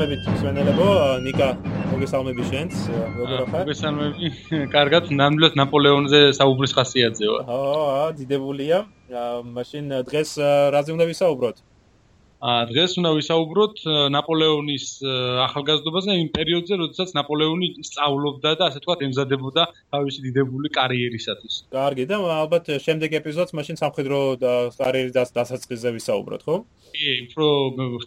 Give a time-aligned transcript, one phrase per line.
[0.00, 0.84] მოგესალმებით სვენელებო
[1.20, 1.46] ნიკა
[1.92, 2.76] მოგესალმები შენს
[3.20, 4.28] როგორ ხარ მოგესალმები.
[4.72, 7.44] კარგად ნამდვილად ნაპოლეონზე საუბრის ხასიათზეა.
[7.44, 8.78] ო დიდებულია.
[9.44, 10.30] მაშინ დღეს
[10.72, 11.56] რაზე უნდა ვისაუბროთ?
[12.40, 13.76] დღეს უნდა ვისაუბროთ
[14.16, 14.84] ნაპოლეონის
[15.44, 21.54] ახალგაზრდობაზე იმ პერიოდზე, როდესაც ნაპოლეონი სწავლობდა და ასე თქვათ ემზადებოდა თავისი დიდებული კარიერისათვის.
[21.76, 24.18] კარგი და ალბათ შემდეგ ეპიზოდს მაშინ სამხედრო
[24.80, 26.56] კარიერის დასაწყისზე ვისაუბროთ, ხო?
[26.96, 27.46] კი, უფრო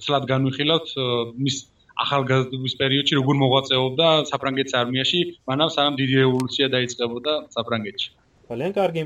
[0.02, 0.90] ცლად განვიხილავთ
[1.38, 1.58] მის
[2.02, 8.10] ახალგაზრდობის პერიოდში როგორ მოღვაწეობდა საფრანგეთის არმიაში, მანამ სანამ დიდი რევოლუცია დაიწყებოდა საფრანგეთში.
[8.50, 9.04] ძალიან კარგი.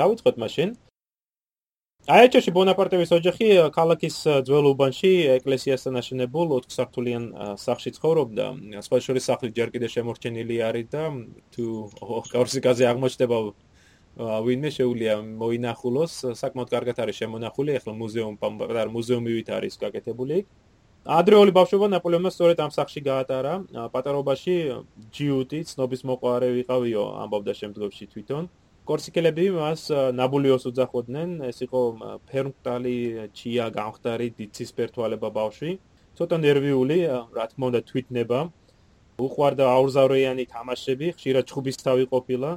[0.00, 0.68] დავიწყოთ მაშინ.
[2.08, 4.16] აიჩოში ბონაპარტევის ოჯახი ქალაქის
[4.48, 7.24] ძველ უბანში ეკლესიასთან აშენებულ 4 სართულიან
[7.60, 8.46] სახლში ცხოვრობდა.
[8.86, 11.02] სხვა შორის სახლი ჯერ კიდევ შემორჩენილი არის და
[11.52, 11.64] თუ
[12.32, 13.36] კორსიკაზე აღმოჩნდება
[14.20, 20.36] ვინმე შეუძლია მოინახულოს, საკმაოდ კარგად არის შემონახული, ახლა მუზეუმ პატარ მუზეუმივით არის გაკეთებული.
[21.08, 23.54] ადრეული ბავშვობა ნაპოლეონმა სწორედ ამ სახლში გაატარა.
[23.92, 24.54] პატარობაში
[25.16, 28.44] ჯიუტი ცნობის მოყვარე ვიყავიო, ამბობდა შემდგომში თვითონ.
[28.84, 29.82] კორსიკელები მას
[30.18, 31.80] ნაბულიოს უძახოდნენ, ეს იყო
[32.28, 32.96] ფერმკტალი,
[33.32, 35.72] ჩია, გამხდარი, დიცის პერთვალება ბავშვი.
[36.18, 36.98] ცოტა ნერვიული,
[37.32, 38.38] რა თქმა უნდა, თვითნება.
[39.20, 42.50] უყვარდა აურზავრიანი თამაშები, ხშირად ჩხუბის თავი ყოფილა.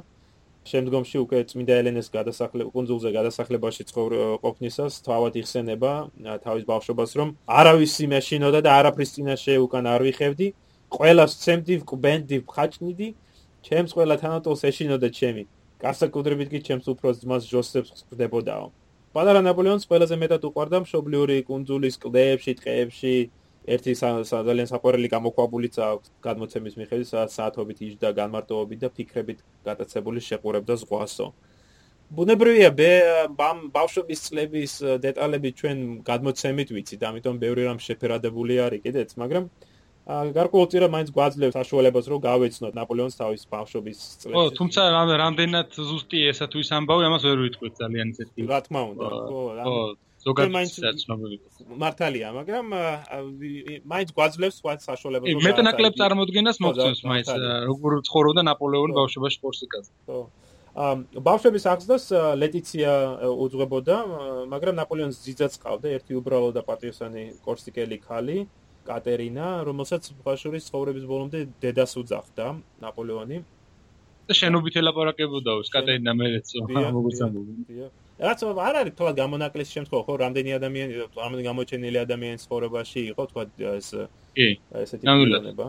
[0.64, 3.84] შემდგომში უკვე წმინდა ელენეს გადასახლება, კონძულზე გადასახლებაში
[4.44, 5.92] ყოფნისას თავად იხსენება
[6.44, 10.48] თავის ბავშვობას, რომ არავის იმეშინოდა და არაფრის წინაშე უკან არ ვიხევდი.
[10.94, 13.08] ყველას ცემდი, ყბენდი, ხაჭნიდი.
[13.66, 15.44] ჩემს ყველა თანატოლს ეშინოდა ჩემი.
[15.84, 18.66] გასაკუთრებით კი ჩემს უფროს ძმას ჟოსეფს ხდებოდაო.
[19.14, 23.14] პატარა ნაპოლეონს ყველაზე მეტად უყვარდა მშობლიური კუნძულის კლდეებში, ტყეებში,
[23.64, 30.74] ერთი ძალიან საყვარელი გამოქვაბულიც აქვს გადმოცემის მიხედვით, სადაც საათობით იჯდა განმარტოობით და ფიქრებით გატაცებული შეყურებდა
[30.84, 31.28] ზღვასო.
[32.14, 32.70] ბუნებრივია,
[33.32, 39.48] ბამ ბავშვობის წლების დეტალები ჩვენ გადმოცემით ვიცით, ამიტომ ბევრი რამ შეფერადებული არის კიდეც, მაგრამ
[40.04, 44.36] გარკვეულწილად მაინც გვაძლევს საშუალებას რომ გავეცნოთ ნაპოლეონის თავის ბავშვობის წლებში.
[44.36, 44.80] ო, თუმცა
[45.16, 48.44] რამდენად ზუსტი ესა თუ ის ამბავი, ამას ვერ ვიტყვით ძალიან ისეთი.
[48.44, 49.64] რა თქმა უნდა, ხო, რა.
[49.64, 49.72] ო,
[50.24, 51.36] ზოგადად ცნობილი.
[51.82, 52.66] მართალია, მაგრამ
[53.92, 57.28] მაინც გვაძლევს სხვა საშუალებას მეტნაკლებ წარმოდგენას მოგწევს მაინც
[57.70, 59.90] როგორ ცხოვრობდა ნაპოლეონი ბავშვობაში კორსიკაზე.
[60.08, 60.18] ხო.
[60.74, 62.04] ამ ბავშვების აღზრდას
[62.42, 62.90] ლეტიცია
[63.44, 63.96] უძღვებოდა,
[64.50, 68.38] მაგრამ ნაპოლეონის ძიძაც ყავდა ერთი უბრალო და პატრიოტანი კორსიკელი ქალი.
[68.84, 72.46] კატერინა, რომელსაც ბავშვის ცხოვრების ბოლომდე დედას უძახდა
[72.84, 73.38] ნაპოლეონი.
[74.28, 77.46] და შენობით ელაპარაკებოდა ოს კატერინა მერეცო, მოგუცამბობ.
[78.24, 83.40] რაც არ არის თქო გამონაკლისი შემთხვევა, ხო, რამდენი ადამიანი, რამდენი გამოჩენილი ადამიანის ცხოვრებაში იყო, თქო
[83.76, 83.88] ეს
[84.36, 84.48] კი,
[84.82, 85.68] ესეთი პრობლემა.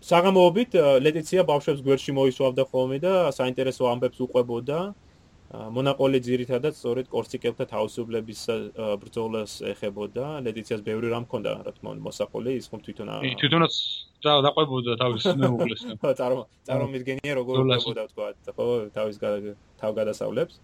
[0.00, 0.70] საგამოობით
[1.04, 4.78] ლეტიცია ბავშვებს გვერდში მოისვავდა ხოლმე და საინტერესო ამბებს უყვებოდა.
[5.50, 8.40] მონაყოლი ძირითადად სწორედ კორსიკელთა თავისუფლების
[9.02, 10.26] ბრძოლას ეხებოდა.
[10.46, 13.74] ლედიციას ბევრი რამ ჰქონდა, რა თქმა უნდა, მოსაყოლი, ის ხომ თვითონ აი თვითონაც
[14.46, 15.82] დაყვებოდა თავის მეუღლეს.
[15.98, 19.16] ხო, წარმო წარმომიდგენია როგორ უყებოდა თქვა, ხო, თავის
[19.82, 20.54] თავგადასავლებს.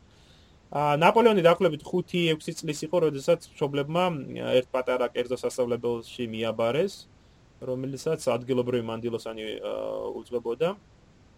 [0.75, 4.05] ნაპოლეონი დაახლოებით 5-6 წლის იყო, როდესაც მშობლებმა
[4.59, 7.07] ერთ პატარა კერძო სასწავლებელში მიაბარეს,
[7.63, 9.45] რომელსაც ადგილობრივი მანდილოსანი
[10.19, 10.75] უძღვებოდა.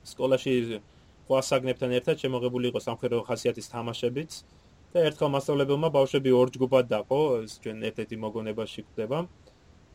[0.08, 0.80] სკოლაში
[1.28, 4.32] ყვასაგნებთან ერთად შემოღებული იყო სამხედრო ხასიათის თამაშებიც
[4.96, 9.28] და ერთხელ მასწავლებელმა ბავშვები ორ ჯგუფად დაყო, ეს ჩვენ ერთ-ერთი მოგონებაში ხდება.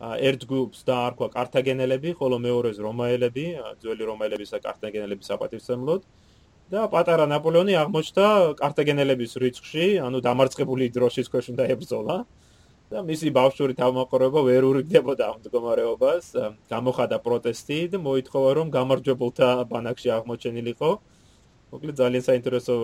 [0.03, 3.45] ერთ ჯგუფს დაარქვა კართაგენელები, ხოლო მეორეს რომაელები,
[3.81, 6.01] ძველი რომაელების და კართაგენელების საპატივცემლოდ.
[6.73, 12.17] და პატარა ნაპოლეონი აღმოჩნდა კართაგენელების რიცხვში, ანუ დამარცხებული დროშის ქვეშ უნდა ებრძოლა.
[12.93, 16.25] და მისი ბავშვური თავმოყრობა ვერ ურიგდებოდა ამ მდგომარეობას.
[16.69, 20.89] გამოხატა პროტესტი და მოითხოვა, რომ გამარჯვებულთა ბანაკში აღმოჩენილიყო.
[21.73, 22.75] მოკლედ ძალიან საინტერესო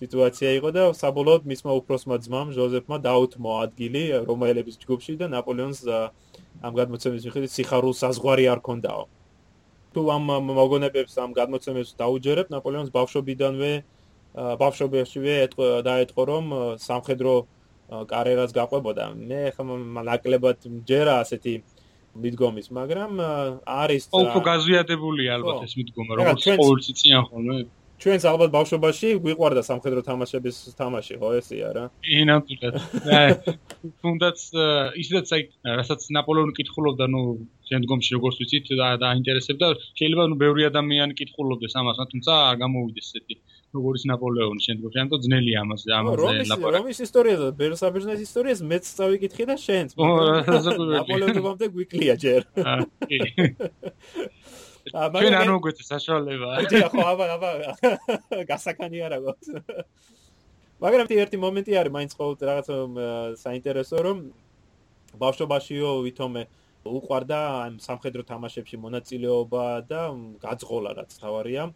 [0.00, 5.80] სიტუაცია იყო და საბოლოოდ მისმა უფროსმა ძმამ ჟოზეფმა დაუთმო ადგილი რომაელების ჯგუფში და ნაპოლეონს
[6.64, 9.04] ამ გადმოცემის მიხედვით სიხარულს საზღვარი არ ქონდაო.
[9.94, 13.72] თუ ამ მოგონებებს ამ გადმოცემებს დაუჯერებ ნაპოლეონს ბავშვობიდანვე
[14.32, 15.36] ბავშვობაშივე
[15.86, 16.44] დაეთყო რომ
[16.80, 17.34] სამხედრო
[18.08, 19.04] კარიერას გაყვებოდა.
[19.28, 19.68] მე ხომ
[20.08, 21.54] ნაკლებად ჯერა ასეთი
[22.22, 23.20] მიდგომის, მაგრამ
[23.68, 27.56] არის უფრო გაზვიადებული ალბათ ეს მიდგომა, როგორც ყოველთვის წიან ხოლმე.
[28.02, 31.84] ჩვენს ალბათ ბავშვობაში გვიყვარდა სამხედრო თამაშების თამაში, ხო ესეა რა?
[33.18, 33.54] აი,
[34.02, 34.38] თუნდაც
[35.02, 35.42] ისედაც აი,
[35.78, 37.22] რასაც ნაპოლეონი კითხულობდა, ნუ
[37.70, 39.66] შემდგომში როგორც ვიცით და დაინტერესებდა,
[40.00, 43.38] შეიძლება ნუ ბევრი ადამიანი კითხულობდეს ამას, თუმცა არ გამოვიდეს ესეთი
[43.72, 46.74] როგორც ნაპოლეონი შემდგომში, ამიტომ ძნელია ამაზე ამაზე ლაპარაკი.
[46.76, 49.94] რომის ისტორია და ბერსაბერნის ისტორიას მეც წავიკითხე და შენც.
[50.98, 52.44] ნაპოლეონამდე გვიკლია ჯერ.
[52.68, 53.18] აა, კი.
[54.92, 56.48] ჩვენ არ მოგვეცე საშუალება.
[56.68, 57.50] კი, ხო, აბა, აბა.
[58.50, 59.48] გასაკანი არა გვაქვს.
[60.82, 62.66] მაგრამ ერთი მომენტი არის, მაინც ყოველ რაღაც
[63.40, 64.18] საინტერესო რომ
[65.20, 66.42] ბავშვობაშიო ვითომე
[66.82, 70.00] უყვარდა ამ სამხედრო თამაშებში მონაწილეობა და
[70.42, 71.66] გაძღოლა რაც თავარია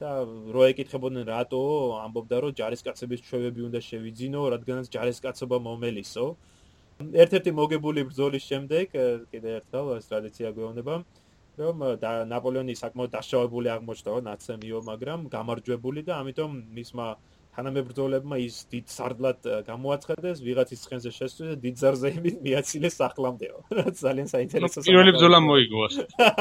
[0.00, 0.10] და
[0.54, 1.60] რო ეკითხებოდნენ რატო
[2.00, 6.26] ამბობდა რომ ჯარისკაცების ჩვევები უნდა შევიძინო რადგანაც ჯარისკაცობა მომელისო
[7.24, 8.96] ერთ-ერთი მოგებული ბრძოლის შემდეგ
[9.34, 10.94] კიდე ერთხელ ეს ტრადიცია გვეუბნება
[11.60, 11.84] რომ
[12.32, 17.08] ნაპოლეონი საკმაოდ დაშავებული აღმოჩნდა ნაცემიო მაგრამ გამარჯვებული და ამიტომ მისმა
[17.54, 23.56] თანამებრძოლებმა ის დიდ სარდლად გამოაცხადეს, ვიღაცის ცხენზე შესწვეს და დიდ ზარზე იმით მიაცილეს სახლამდეო.
[24.02, 24.82] ძალიან საინტერესო.
[24.82, 25.94] პირველი ბრძოლა მოიგოს.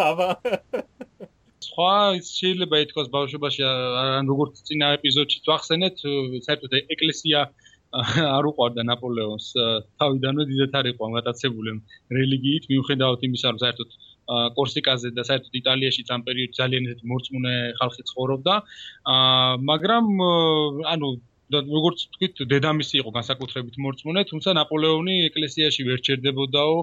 [0.09, 0.29] აბა.
[1.67, 1.91] სხვა
[2.29, 6.01] შეიძლება ითქვას ბავშვობაში ან როგორც წინა ეპიზოდში ვახსენეთ,
[6.47, 7.39] საერთოდ ეკლესია
[7.93, 9.47] არ უყვარდა ნაპოლეონს
[10.01, 11.71] თავიდანვე დიდად არ იყო გამატაცებული
[12.17, 13.89] რელიგიით, მიუხედავად იმისა, რომ საერთოდ
[14.29, 18.53] კორსიკაზე და საერთოდ იტალიაში ამ პერიოდში ძალიან ისეთ მორწმუნე ხალხი ცხოვრობდა.
[19.13, 20.05] აა მაგრამ
[20.93, 21.09] ანუ
[21.53, 26.77] როგორც თქვით, დედამისი იყო განსაკუთრებით მორწმუნე, თუმცა ნაპოლეონი ეკლესიაში ვერ ჩერდებოდაო,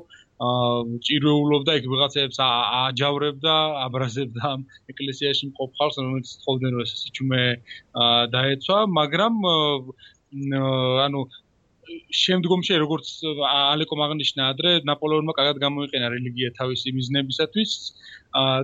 [0.47, 3.57] აა ჭიროულობდა იქ ვიღაცებს აჯავრებდა,
[3.87, 4.49] აბრაზებდა
[4.93, 7.43] ეკლესიაში მყოფ ხალხს, რომელიც თხოვდნენ რომ ეს სიჩუმე
[8.05, 9.35] აა დაეცვა, მაგრამ
[11.07, 11.21] ანუ
[12.15, 13.09] შემდგომში როგორც
[13.49, 17.73] ალეკო მაგნიშნა ადრე ნაპოლეონმა კარგად გამოიყენა რელიგია თავისი მიზნებისათვის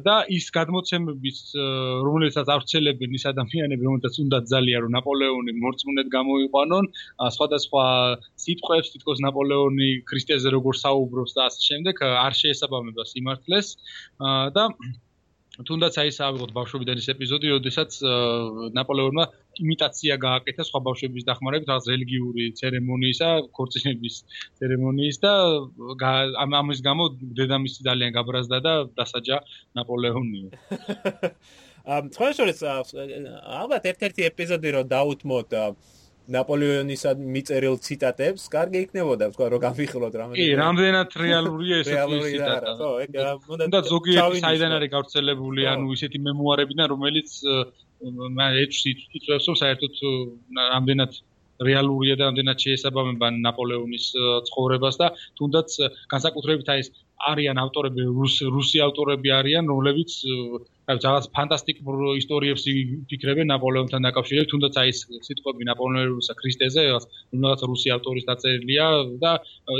[0.07, 1.39] და ის გადმოცემების
[2.09, 6.91] რომელსაც ავრცელებენ ის ადამიანები რომელთაც უნდა ძალიან რომ ნაპოლეონი მორწმუნედ გამოიყვანონ
[7.39, 7.85] სხვადასხვა
[8.47, 13.75] სიტყვებს თითქოს ნაპოლეონი ქრისტეზე როგორ საუბრობს და ასე შემდეგ არ შეესაბამება სიმართლეს
[14.59, 14.71] და
[15.65, 17.97] თუნდაც აი ეს ავიღოთ ბავშვობიდან ეს ეპიზოდი, როდესაც
[18.77, 19.25] ნაპოლეონმა
[19.65, 24.17] იმიტაცია გააკეთა სხვა ბავშვების დახმარებით რაღაც რელიგიური ცერემონიისა, ქორწინების
[24.61, 25.33] ცერემონიის და
[26.45, 27.05] ამ ამის გამო
[27.41, 29.37] დედამისი ძალიან გაბრაზდა და დასაჯა
[29.81, 30.43] ნაპოლეონი.
[31.97, 35.55] ამ სხვა შორის ალბათ ერთ-ერთი ეპიზოდი რო დაუთმოთ
[36.27, 40.35] ნაპოლეონის მიწერილ ციტატებს, კარგი იქნებოდა, თქვა, რომ გამიხილოთ რამე.
[40.35, 41.91] კი, რამდენად რეალურია ეს
[42.27, 42.73] ციტატა.
[42.81, 43.11] ხო, ეგ
[43.67, 47.31] უნდა ზოგიერთი საიდან არის გავრცელებული, ანუ ისეთი მემუარებიდან, რომელიც
[48.65, 48.83] ეჭვს
[49.19, 49.93] იწვევს, რომ საერთოდ
[50.75, 51.19] რამდენად
[51.67, 54.07] რეალურია და რამდენად შეესაბამება ნაპოლეონის
[54.49, 55.07] ცხოვრებას და
[55.41, 55.77] თუნდაც
[56.13, 56.91] განსაკუთრებით აი ეს
[57.33, 58.05] არიან ავტორები
[58.57, 60.19] რუსი ავტორები არიან რომლებიც
[60.87, 68.25] რაღაც ფანტასტიკურ ისტორიებს იფიქრებენ ნაპოლეონთან დაკავშირებით, თუნდაც აი ეს სიტყვები ნაპოლეონისა ქრისტეზე, რაღაც რუსი ავტორის
[68.31, 68.87] დაწერილია
[69.19, 69.33] და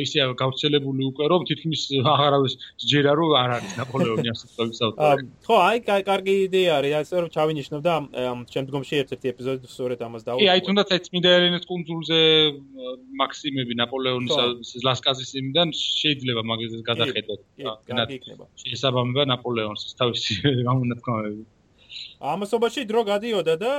[0.03, 2.55] ისე გავრცელებული უკვე რომ თითქმის აღარავის
[2.91, 5.23] ჯერა რომ არ არის ნაპოლეონი ამ სიტყვების ავტორი.
[5.47, 5.77] ხო, აი
[6.11, 7.95] კარგი იდეა არის, ასე რომ ჩავინიშნებ და
[8.51, 10.43] შემდგომში ერთ-ერთი ეპიზოდი სწორედ ამას დავუყო.
[10.43, 12.19] კი, აი თუნდაც აი წმინდა ერენეს კუნძულზე
[13.23, 17.41] მაქსიმები ნაპოლეონის ლასკაზის იმიდან შეიძლება მაგაზე გადახედოთ.
[17.57, 17.65] კი,
[17.95, 18.45] კარგი იქნება.
[18.67, 20.33] შესაბამება ნაპოლეონის თავისი
[20.67, 21.45] გამონა თქმები.
[22.21, 23.73] ამასობაში დრო გადიოდა და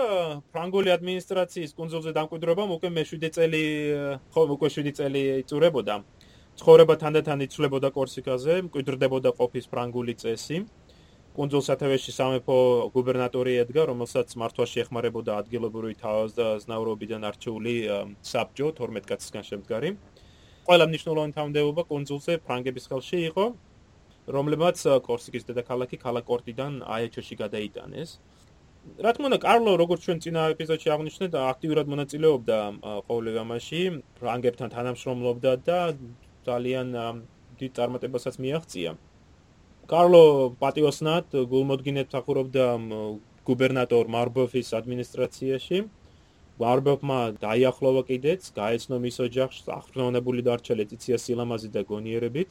[0.54, 3.64] ფრანგული ადმინისტრაციის კონსულზე დამკვიდრებამ უკვე მე-7 წელი
[4.34, 5.96] ხო უკვე 7 წელი იწურებოდა.
[6.58, 10.58] ცხოვრება თანდათან იცვლებოდა კორსიკაზე, მკვიდრდებოდა ყოფის ფრანგული წესი.
[11.38, 12.58] კონსულ სათავეში სამეფო
[12.98, 17.76] გუბერნატორი ედგა, რომელსაც მართვაში ეხმარებოდა ადგილობრივი თავაზნაურობიდან არჩეული
[18.26, 19.90] საბჭო 12 კაცისგან შემდგარი.
[20.66, 23.46] ყველა მნიშვნელოვანი თანამდებობა კონსულზე ფრანგების ხელში იყო.
[24.28, 24.78] რომლებმაც
[25.08, 28.10] კორსიკის დედაქალაქი კალაკორტიდან აიაჩოში გადაიტანეს.
[29.04, 32.58] რა თქმა უნდა, კარლო, როგორც ჩვენ წინა ეპიზოდში აღნიშნეთ, აქტიურად მონაწილეობდა
[33.08, 33.82] ყოველ ამაში,
[34.20, 35.80] ფრანგებთან თანამშრომლობდა და
[36.48, 36.88] ძალიან
[37.60, 38.92] დიდ წარმატებასაც მიაღწია.
[39.92, 40.24] კარლო
[40.62, 42.66] პატიოსნად გულმოდგინედ ფახურობდა
[43.48, 45.78] გუბერნატორ მარბოფის ადმინისტრაციაში.
[46.64, 52.50] მარბოფმა დაიახლოვა კიდეც, გაეცნო მის ოჯახს, აღფრთოვანებული დარჩა ლეტიცია სილამაზი და გონიერებით.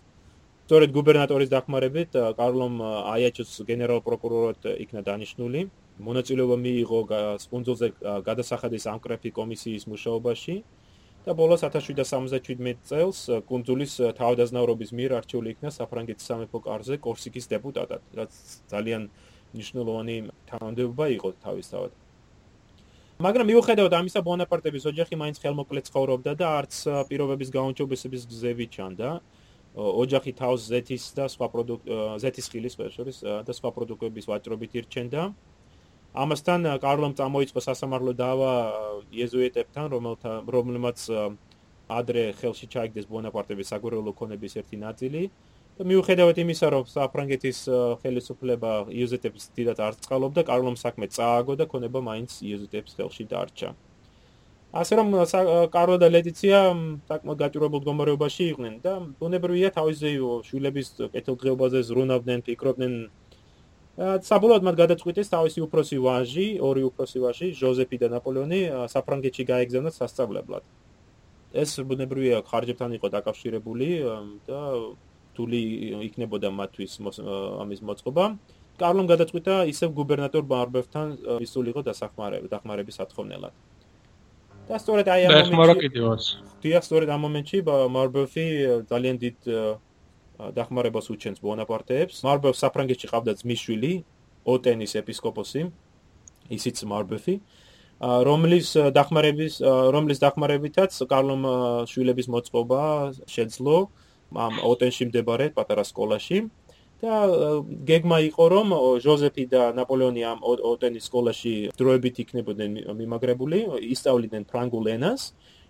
[0.66, 5.60] სწორედ გუბერნატორის დახმარებით კარლომ აიაჩოს გენერალ პროკურორად იქნა დანიშნული.
[6.02, 6.98] მონაწილეობა მიიღო
[7.38, 7.88] სპონძორზე
[8.26, 10.56] გადასახადის ამკრეფი კომისიის მუშაობაში
[11.22, 18.32] და ბოლოს 1777 წელს კუნძულის თავდაზნაურობის მიერ არჩეული იქნა საფრანგეთის სამეფო კარზე კორსიკის დეპუტატად, რაც
[18.66, 19.06] ძალიან
[19.54, 20.16] მნიშვნელოვანი
[20.50, 21.90] თანამდებობა იყო თავისთავად.
[23.22, 26.74] მაგრამ მიუხედავად ამისა, ბონაპარტების ოჯახი მაინც ხელმოკლე ცხოვრობდა და არც
[27.06, 29.10] პირობების გაუნჯობესების გზები ჩანდა.
[29.76, 31.84] ოჯახი თავს ზეთის და სხვა პროდუქტ
[32.22, 35.22] ზეთის ხილის ვერშორის და სხვა პროდუქტების ვაჭრობით ირჩენდა.
[36.16, 38.52] ამასთან კარლომ წამოიწყო სასამართლო დავა
[39.12, 40.98] იეზუიტებთან, რომელთა რომლებმაც
[41.92, 45.22] ადრე ხელში ჩაიგდეს ბონაპარტების საგვარეულო ქონების ერთი ნაწილი
[45.76, 47.58] და მიუხედავად იმისა, რომ საფრანგეთის
[48.00, 53.68] ხელისუფლება იეზუიტებს დიდად არ წყალობდა, კარლომ საქმე წააგო და ქონება მაინც იეზუიტებს ხელში დარჩა.
[54.80, 55.08] ასე რომ
[55.74, 56.58] კარლო და ლეტიცია
[57.10, 60.10] საკმაოდ გაჭირებულ მდგომარეობაში იყვნენ და ბუნებრივია თავისი
[60.48, 62.94] შვილების კეთილდღეობაზე ზრუნავდნენ, ფიქრობდნენ
[63.96, 68.60] საბოლოოდ მათ გადაწყვიტეს თავისი უფროსი ვაჟი, ორი უფროსი ვაჟი, ჟოზეფი და ნაპოლეონი
[68.92, 70.64] საფრანგეთში გაეგზავნათ სასწავლებლად.
[71.56, 73.88] ეს ბუნებრივია ხარჯებთან იყო დაკავშირებული
[74.44, 74.60] და
[75.32, 75.60] რთული
[76.08, 76.92] იქნებოდა მათთვის
[77.64, 78.24] ამის მოწყობა.
[78.76, 83.54] კარლომ გადაწყვიტა ისევ გუბერნატორ ბარბერთან ისულიყო დასახმარება, დახმარების ათხოვნელად.
[84.66, 85.88] და სწორედ აი ამ მომენტში
[86.62, 88.46] დიახ, სწორედ ამ მომენტში მარბერფი
[88.90, 89.38] ძალიან დიდ
[90.56, 92.16] დახმარებას უჩენს ბონაპარტეებს.
[92.26, 93.92] მარბერფ საფრანგეთში ყავდა ძმისშვილი,
[94.44, 95.62] ოტენის ეპისკოპოსი,
[96.50, 97.34] ისიც მარბერფი.
[97.96, 101.42] რომლის დახმარების რომლის დახმარებითაც კარლომ
[101.88, 102.82] შვილების მოწყობა
[103.24, 103.76] შეძლო
[104.36, 106.38] ამ ოტენში მდებარე პატარა სკოლაში.
[107.02, 107.14] და
[107.88, 108.68] გეგმა იყო რომ
[109.04, 113.58] ჟოზეფი და ნაპოლეონი ამ ოტენის სკოლაში დროებით იქნებოდნენ მიმაგრებული,
[113.92, 115.22] ისწავლიდნენ ფრანგულ ენას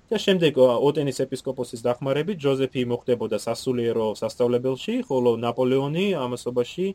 [0.07, 6.87] და შემდეგ ოტენის ეპისკოპოსის დახმარებით ჟოზეფი მოხდებოდა სასულიერო სასწავლებელში, ხოლო ნაპოლეონი ამასობაში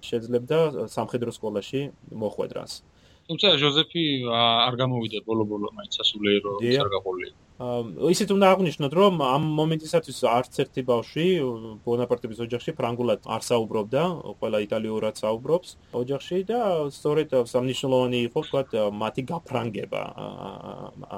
[0.00, 1.82] შეძლებდა სამხედრო სკოლაში
[2.24, 2.72] მოხვედრას.
[3.28, 4.04] თუმცა ჟოზეფი
[4.36, 7.28] არ გამოვიდა ბოლო-ბოლო მაინც სასულიერო სარგაყოლი.
[7.64, 11.26] აა ისეთ უნდა აღნიშნოთ, რომ ამ მომენტისათვის არც ერთი ბავშვი
[11.86, 14.02] ბონაპარტების ოჯახში ფრანგულად არ საუბრობდა,
[14.40, 15.68] ყველა იტალიურად საუბრობს
[16.02, 16.60] ოჯახში და
[16.96, 18.68] სწორედ სამნიშნულოვანი იყო თქვათ
[19.02, 20.02] მათი გაფრანგება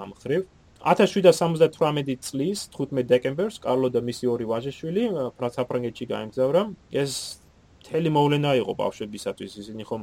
[0.03, 0.43] ამ ხრივ.
[0.87, 5.03] 1778 წლის 15 დეკემბერს კარლო და მისი ორი ვაჟიშვილი
[5.41, 6.63] ფრანგეთში გაემგზავრა.
[6.93, 7.43] ეს
[7.87, 10.03] თელი მოვლენა იყო ბავშვებისათვის, ისინი ხომ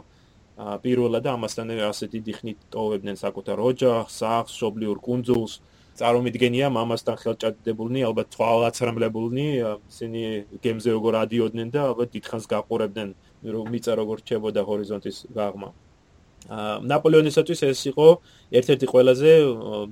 [0.58, 5.54] პირველად და ამასთანავე ასე დიდი ხნით ტოვებდნენ საკუთარ ოჯახს, სახლს, შობლიურ კუნძულს.
[5.94, 9.48] წარმომიდგენია მამასთან ხელჭადდებულნი, ალბათ თვალაცრამლებულნი,
[9.94, 10.22] ისინი
[10.62, 13.10] გემზე როგორ ადიოდნენ და ალბათ დიდხანს გაყურებდნენ,
[13.46, 15.70] რომ მიწა როგორ რჩებოდა ჰორიზონტის გაღმა.
[16.44, 18.08] აა ნაპოლეონისათვის ეს იყო
[18.58, 19.32] ერთ-ერთი ყველაზე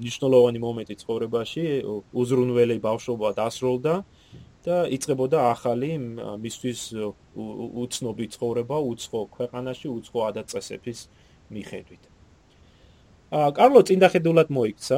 [0.01, 1.63] მნიშვნელოვანი მომენტი ცხოვრებაში,
[2.11, 3.93] უზრუნველი ბავშვობა დასრულდა.
[4.01, 4.20] და
[4.65, 5.91] და იწებოდა ახალი
[6.45, 6.81] მისთვის
[7.83, 10.99] უცნობი ცხოვრება, უცხო ქვეყანაში, უცხო ადაწესების
[11.51, 12.03] მიხედვით.
[13.31, 14.97] კარლო წინდახედულად მოიქცა.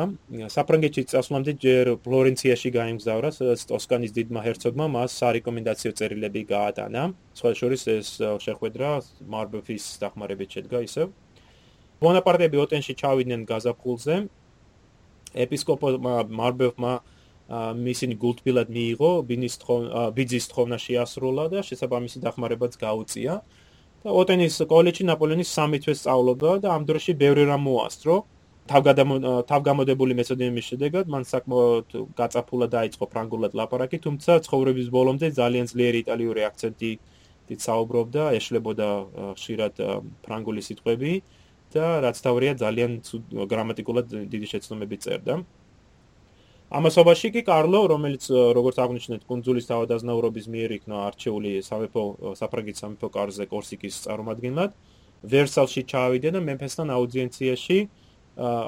[0.49, 7.03] საფრანგეთში წასვლამდე ჯერ ფლორენციაში გაემგზავრა, სადაც ტოსკანის დიდმა ჰერცოგმა მას სარეკომენდაციო წერილები გაატანა.
[7.37, 8.89] სხვა შორის ეს შეხვედრა
[9.29, 11.07] მარბეფის დახმარებით შედგა ისევ.
[12.01, 14.15] ბონაპარტები ოტენში ჩავიდნენ გაზაფხულზე.
[15.33, 16.93] ეპისკოპოსმა მარბეფმა
[17.85, 19.55] მისინი გულთბილად მიიღო, ბინის
[20.17, 23.33] ბიძის თხოვნა შეასრულა და შესაბამისი დახმარებაც გაუწია.
[24.03, 28.15] და ოტენის კოლეჯში ნაპოლეონის სამი თვე სწავლობდა და ამ დროში ბევრი რამ მოასწრო.
[28.63, 31.87] თავგამოდებული მეთოდინების შედეგად მან საკმაოდ
[32.19, 36.91] გაწაფულა დაიწყო ფრანგულად ლაპარაკი, თუმცა ცხოვრების ბოლომდე ძალიან ძლიერი იტალიური აქცენტი
[37.47, 38.87] დიდ საუბრობდა, ეშლებოდა
[39.35, 39.75] ხშირად
[40.23, 41.11] ფრანგული სიტყვები
[41.75, 42.91] და რაც თავია ძალიან
[43.51, 45.35] გრამატიკულად დიდი შეცდომები წერდა.
[46.73, 48.23] ამასობაში კი კარლო, რომელიც
[48.57, 52.03] როგორც აღნიშნეთ, კონძულის თავადაზნაურობის მიერ იქნა არჩეული სამეფო
[52.39, 54.71] საფრანგეთის სამეფო კარზე კორსიკის წარმომადგენლად,
[55.33, 57.77] ვერსალში ჩავიდა და მემფესთან აუდიენციაში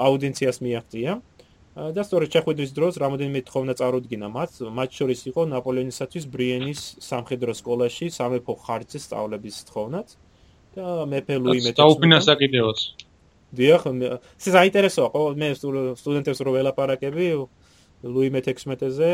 [0.06, 1.12] აუდიენციას მიაღწია.
[1.76, 8.06] და სწორედ შეხვედრის დროს რამოდენიმე თხოვნა წარუდგინა მათ, მათ შორის იყო ნაპოლეონისათვის ბრიენის სამხედრო სკოლაში
[8.16, 10.08] სამეფო ხარჯზე სწავლების თხოვნაც
[10.72, 11.80] და მეფე ლუი მეტექსი.
[11.84, 12.80] დაუფინანსა კიდევაც.
[13.60, 15.48] დიახ, ეს საინტერესოა, ხო, მე
[16.00, 17.26] სტუდენტებს რო ველაპარაკები,
[18.06, 19.10] ლუი მე-16-ზე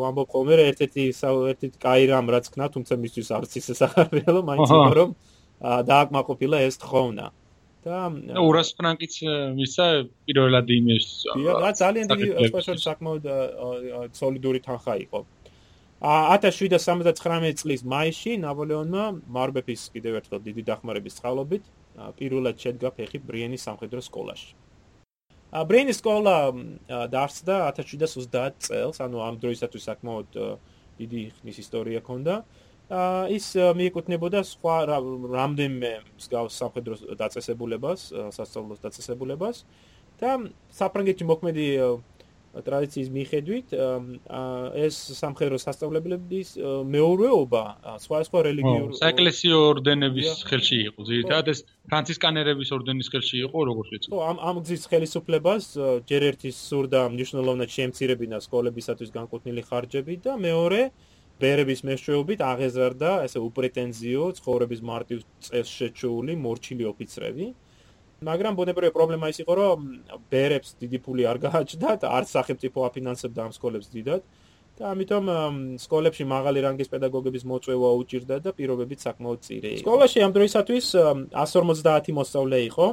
[0.00, 4.70] ვამბობ ხოლმე რომ ერთ-ერთი ერთ-ერთი კაი რამ რაც ქნა, თუმცა მისთვის არც ისე სახარბიელო, მაინც
[4.70, 5.10] იყო რომ
[5.90, 7.26] დააკმაყოფილა ეს თხოვნა.
[7.86, 9.14] და 200 ფრანკიც
[9.54, 9.86] მისცა
[10.26, 11.06] პირველად იმის.
[11.62, 13.24] და ძალიან დიდი სპეციალური საკმაოდ
[14.18, 15.20] სოლიდური თანხა იყო.
[16.02, 19.04] ა 1779 წლის მაისში ნაპოლეონმა
[19.36, 21.64] მარბეფის კიდევ ერთხელ დიდი დახმარების წყალობით
[22.18, 24.65] პირველად შედგა ფეხი ბრიენის სამხედრო სკოლაში.
[25.64, 26.36] ბრეინის სკოლა
[27.08, 30.38] დაარსდა 1730 წელს, ანუ ამ დროისათვის საკმაოდ
[31.00, 32.34] დიდი ხნის ისტორია ჰქონდა.
[32.86, 33.46] აა ის
[33.78, 38.00] მიეკუთვნებოდა სხვა რამდენიმე მსგავს სამხედრო დაწესებულებას,
[38.36, 39.56] სასწავლო დაწესებულებას
[40.22, 40.30] და
[40.70, 41.66] საფრანგეთში მოქმედი
[42.64, 43.72] ტრადიციის მიხედვით
[44.86, 46.48] ეს სამხედრო სასწავლებლების
[46.94, 47.62] მეურვეობა
[48.04, 51.60] სხვა სხვა რელიგიურ საეკლესიო ორდენების ხელში იყო ზირთად ეს
[51.90, 54.08] ფრანცისკანერების ორდენის ხელში იყო როგორც ვიცი.
[54.12, 55.64] ხო ამ ამ გზის ხელისუფლებას
[56.08, 60.80] ჯერ ერთი სურდა მნიშვნელოვნად შეემცირებინა სკოლებისათვის განკუთვნილი ხარჯები და მეორე
[61.40, 67.46] ბერების მეშვეობით აღეზარდა ესე უპრეტენზიო ცხოვრების მარტივ წესს შეჩეული მორჩილი ოფიცრები
[68.24, 69.78] მაგრამ ბუნებრივია პრობლემა ის იყო, რომ
[70.32, 74.22] ბერებს დიდი ფული არ გააჩნდათ, არც სახელმწიფო აფინანსებდა ამ სკოლებს დიდად
[74.76, 75.24] და ამიტომ
[75.80, 79.72] სკოლებში მაღალი რანგის პედაგოგების მოწვევა უჭირდა და პირობებიც საკმაოდ წირი.
[79.80, 80.86] სკოლაში ამ დროისათვის
[81.32, 82.86] 150 მოსწავლე იყო.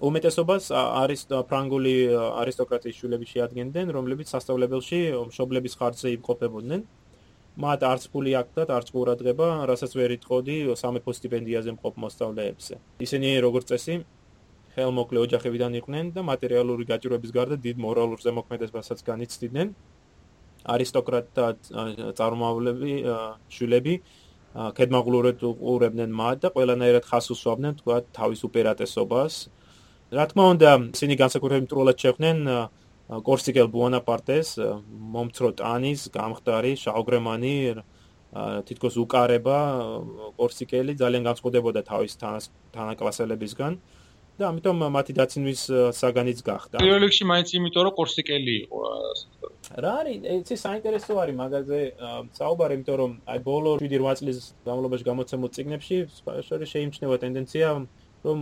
[0.00, 1.94] უმეტესობას არის ფრანგული
[2.42, 5.00] არისტოკრატიის შვილები შეადგენდნენ, რომლებიც სასწავლებელში
[5.30, 6.80] მშობლების ხარჯზე იმყოფებოდნენ.
[7.60, 12.74] მათ არც ფული აქვთ, არც ყურადღება, რასაც ვერ იტყოდი სამეფო სტიპენდიაზე მყოფ მოსწავლეებზე.
[13.06, 13.94] ისინი როგორც წესი
[14.74, 19.68] ხელმოკლე ოჯახებიდან იყვნენ და მატერიალური გაჭირვების გარდა დიდ მორალურ ზემოქმედებასაც განიცდიდნენ.
[20.74, 21.46] არისტოკრატთა
[22.18, 22.92] წარმომავლები,
[23.54, 23.94] შვილები
[24.76, 29.34] კედმაღლურად უყურებდნენ მათ და ყველანაირად ხას უსვამდნენ თქვა თავის უპირატესობას.
[30.10, 32.38] რა თქმა უნდა, ისინი განსაკუთრებით მტრულად შეხვდნენ
[33.26, 34.48] კორსიკელ ბუანაპარტეს,
[35.14, 37.56] მომცრო ტანის, გამხდარი, შაუგრემანი,
[38.66, 39.58] თითქოს უკარება
[40.38, 42.12] კორსიკელი ძალიან განსხვავდებოდა თავის
[42.74, 43.72] თანაკლასელებისგან.
[44.40, 45.62] და ამიტომ მათი დაცინვის
[46.00, 46.76] საგანიც გახდა.
[46.80, 48.80] პირველ რიგში მაინც იმიტომ რომ კორსიკელი იყო.
[49.84, 50.16] რა არის,
[50.50, 51.80] ეს საინტერესო არის მაგაზე
[52.40, 57.66] საუბარი, იმიტომ რომ აი ბოლო 7-8 წლის განმავლობაში გამოცემულ ციგნებში სპეციალურად შეიმჩნევა ტენდენცია
[58.24, 58.40] რომ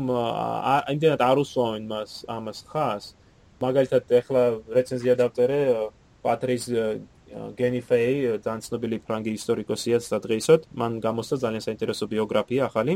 [0.95, 3.05] იმდენად არ უსვამენ მას ამას ხას.
[3.59, 5.61] მაგალითად ეხლა რეცენზია დავწერე
[6.23, 6.64] პატრის
[7.59, 12.95] გენიფეი ძალიან ცნობილი ფრანგი ისტორიკოსია სადღეისოდ მან გამოსცა ძალიან საინტერესო ბიოგრაფია ახალი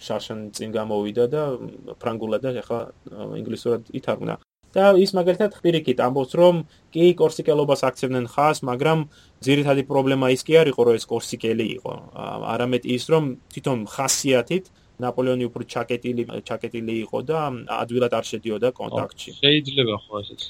[0.00, 1.42] შაშან წინ გამოვიდა და
[2.00, 2.80] ფრანგულად და ახლა
[3.40, 4.36] ინგლისურად ითარგმნა.
[4.70, 6.62] და ის მაგალითად ხპირიკით ამბობს რომ
[6.94, 8.98] კი კორსიკელობას აქცევდნენ ხას, მაგრამ
[9.42, 11.94] ძირითადი პრობლემა ის კი არისო რომ ეს კორსიკელი იყო.
[12.54, 14.64] არამედ ის რომ თვითონ ხასიათით
[15.02, 17.38] ნაპოლეონი უფრო ჩაკეტილი ჩაკეტილი იყო და
[17.82, 19.30] ადვილად არ შედიოდა კონტაქტში.
[19.42, 20.40] შეიძლება ხო ესეც.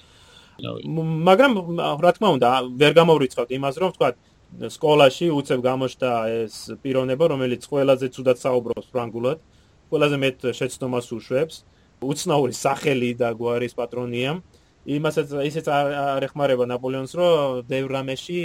[1.28, 1.52] მაგრამ
[2.04, 2.48] რა თქმა უნდა,
[2.80, 4.08] ვერ გამოვრიცხავთ იმას რომ თქვა
[4.58, 6.10] სკოლაში უცებ გამოჩნდა
[6.44, 9.38] ეს პიროვნება, რომელიც ყველაზე ცუდად საუბრობს ფრანგულად,
[9.90, 11.56] ყველაზე მეტ შეცდომას უშვებს,
[12.02, 14.40] უცნაური სახელი და გვარის პატრონია.
[14.80, 18.38] იმასაც ისეც არ ეხმარება ნაპოლეონს, რომ დევრამეში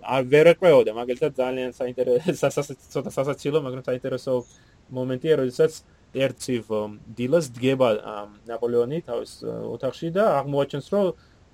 [0.00, 2.62] არ ვერ ეყრეოდა, მაგალითად ძალიან საინტერესო
[2.94, 4.32] ცოტა სასაცილო, მაგრამ საინტერესო
[4.94, 5.72] მომენტია, როდესაც
[6.14, 6.62] ერთივ
[7.18, 7.88] დილას დგება
[8.46, 11.06] ნაპოლეონი თავის ოთახში და აღმოაჩენს, რომ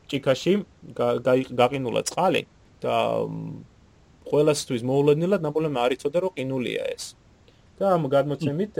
[0.08, 0.52] ჭიქაში
[1.56, 2.42] გაყინულა წყალი
[2.84, 2.94] და
[4.30, 7.04] ყველასთვის მოულოდნელად ნაპოლეონმა არ იცოდა რომ ყინულია ეს.
[7.78, 8.74] და ამ გადმოცემით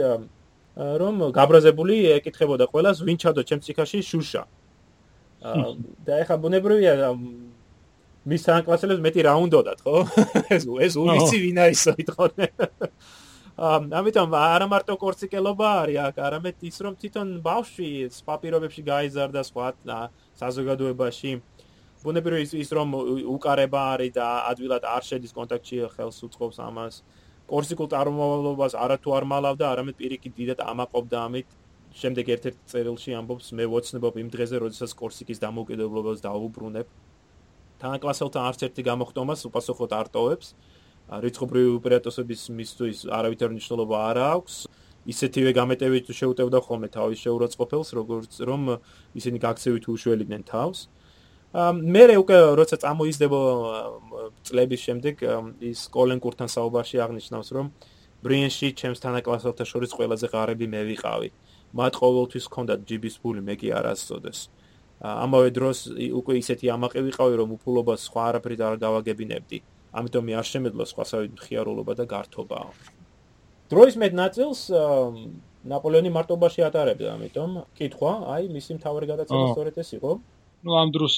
[1.01, 4.43] რომ გაბრაზებული ეკითხებოდა ყველას ვინ ჩადო ჩემ ციხაში შუშა.
[6.05, 7.13] და ეხა ბუნებრივია
[8.27, 9.95] მის თანაკლასელებს მეტი რა უნდათ ხო?
[10.55, 12.53] ეს ეს უვიცი ვინ არის ითხოვდნენ.
[13.57, 17.89] ამიტომ არა მარტო კორციკელობა არის აქ, არამედ ის რომ თვითონ ბავშვი
[18.27, 19.67] პაპირობებში გაიზარდა სხვა
[20.37, 21.31] საზოგადოებაში
[22.03, 22.93] ბუნებრივია ის ის რომ
[23.33, 26.95] უკარება არის და ადვილად არ შედის კონტაქტში ხელს უწყობს ამას.
[27.49, 31.47] კორსიკულ წარმომავლობას არათუ არ მალავდა არამედ პირიქით დიდად ამაყობდა ამით.
[31.97, 36.87] შემდეგ ერთ-ერთ წერილში ამბობს მე ვოცნებობ იმ დღეზე როდესაც კორსიკის დამოუკიდებლობას დაუბრუნებ.
[37.81, 40.47] თანაკლასელთან არც ერთი გამოხტომას უპასუხოდ არტოვებს
[41.07, 44.55] რიცხობრივი უპირატესობის მისთვის არავითარ მნიშვნელობა არ აქვს.
[45.07, 48.61] ისეთივე გამეტევით შეუტევდა ხოლმე თავის შეურაცხყოფელს როგორც რომ
[49.15, 50.79] ისინი გაქცევით უშველიდნენ თავს
[51.55, 53.39] მე უკვე როცა წამოიზდება
[54.43, 55.15] წლების შემდეგ
[55.63, 57.71] ის კოლენკურთან საუბარში აღნიშნავს რომ
[58.23, 61.29] ბრიენში ჩემს თანაკლასელთა შორის ყველაზე ღარიბი მე ვიყავი.
[61.77, 64.39] მათ ყოველთვის ჰქონდათ ჯიბის ფული მე კი არასოდეს
[65.03, 65.77] ამავე დროს
[66.19, 69.59] უკვე ისეთი ამაყი ვიყავი რომ უფულობას სხვა არაფრით არ გავაგებინებდი.
[69.97, 72.59] ამიტომ მე არ შემეძლო სხვასავით მხიარულობა და გართობა
[73.71, 74.59] დროის მეტ ნაწილს
[75.71, 80.11] ნაპოლეონი მარტობაში ატარებდა ამიტომ კითხვა აი მისი მთავარი გადაცემა სწორედ ეს იყო
[80.67, 81.15] ну ამ დროს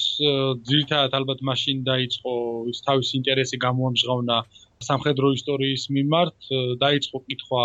[0.68, 2.34] ძირითადად ალბათ მაშინ დაიწყო
[2.72, 4.36] ის თავის ინტერესი გამოამჟღავნა
[4.88, 6.50] სამხედრო ისტორიის მიმართ
[6.84, 7.64] დაიწყო კითხვა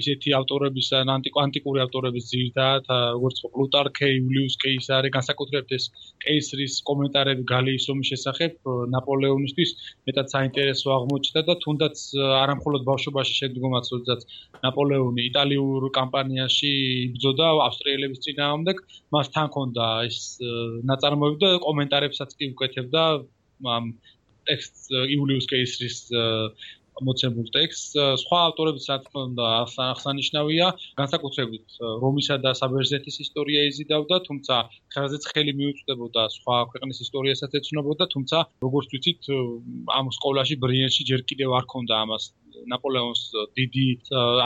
[0.00, 5.88] ისეთი ავტორების ან ანტიკური ავტორების ძირითადად როგორც პლუტარქე, იულიუს კეისარი, განსაკუთრებით ეს
[6.24, 9.74] კეისრის კომენტარები გალიის ომის შესახებ ნაპოლეონისთვის
[10.08, 12.04] მეტად საინტერესო აღმოჩნდა და თუნდაც
[12.42, 14.26] არამხოლოდ ბავშვობაში შედგომაც, როდესაც
[14.64, 16.72] ნაპოლეონი იტალიურ კამპანიაში
[17.06, 18.82] იბრძოდა ავსტრიელების წინააღმდეგ,
[19.16, 20.18] მას თან ჰქონდა ეს
[20.92, 23.04] ნაწარმოები და კომენტარებსაც კი უკეთებდა
[23.76, 23.92] ამ
[24.48, 25.98] ტექსტ იულიუს კეისრის
[27.08, 27.96] მოცემულ ტექსტს.
[28.22, 30.66] სხვა ავტორების სათქმელდა აღსანიშნავია.
[31.00, 31.66] განსაკუთრებით
[32.04, 34.54] რომისა და საბერძნეთის ისტორია იზიდავდა თუმცა
[34.94, 39.22] ხაზეც ხელი მიუწვდებოდა სხვა ქვეყნის ისტორიასაც ეცნობოდა თუმცა როგორც ვიცით
[39.98, 42.24] ამ სკოლაში ბრიენში ჯერ კიდევ არ ქონდა ამას.
[42.72, 43.22] ნაპოლეონს
[43.58, 43.86] დიდი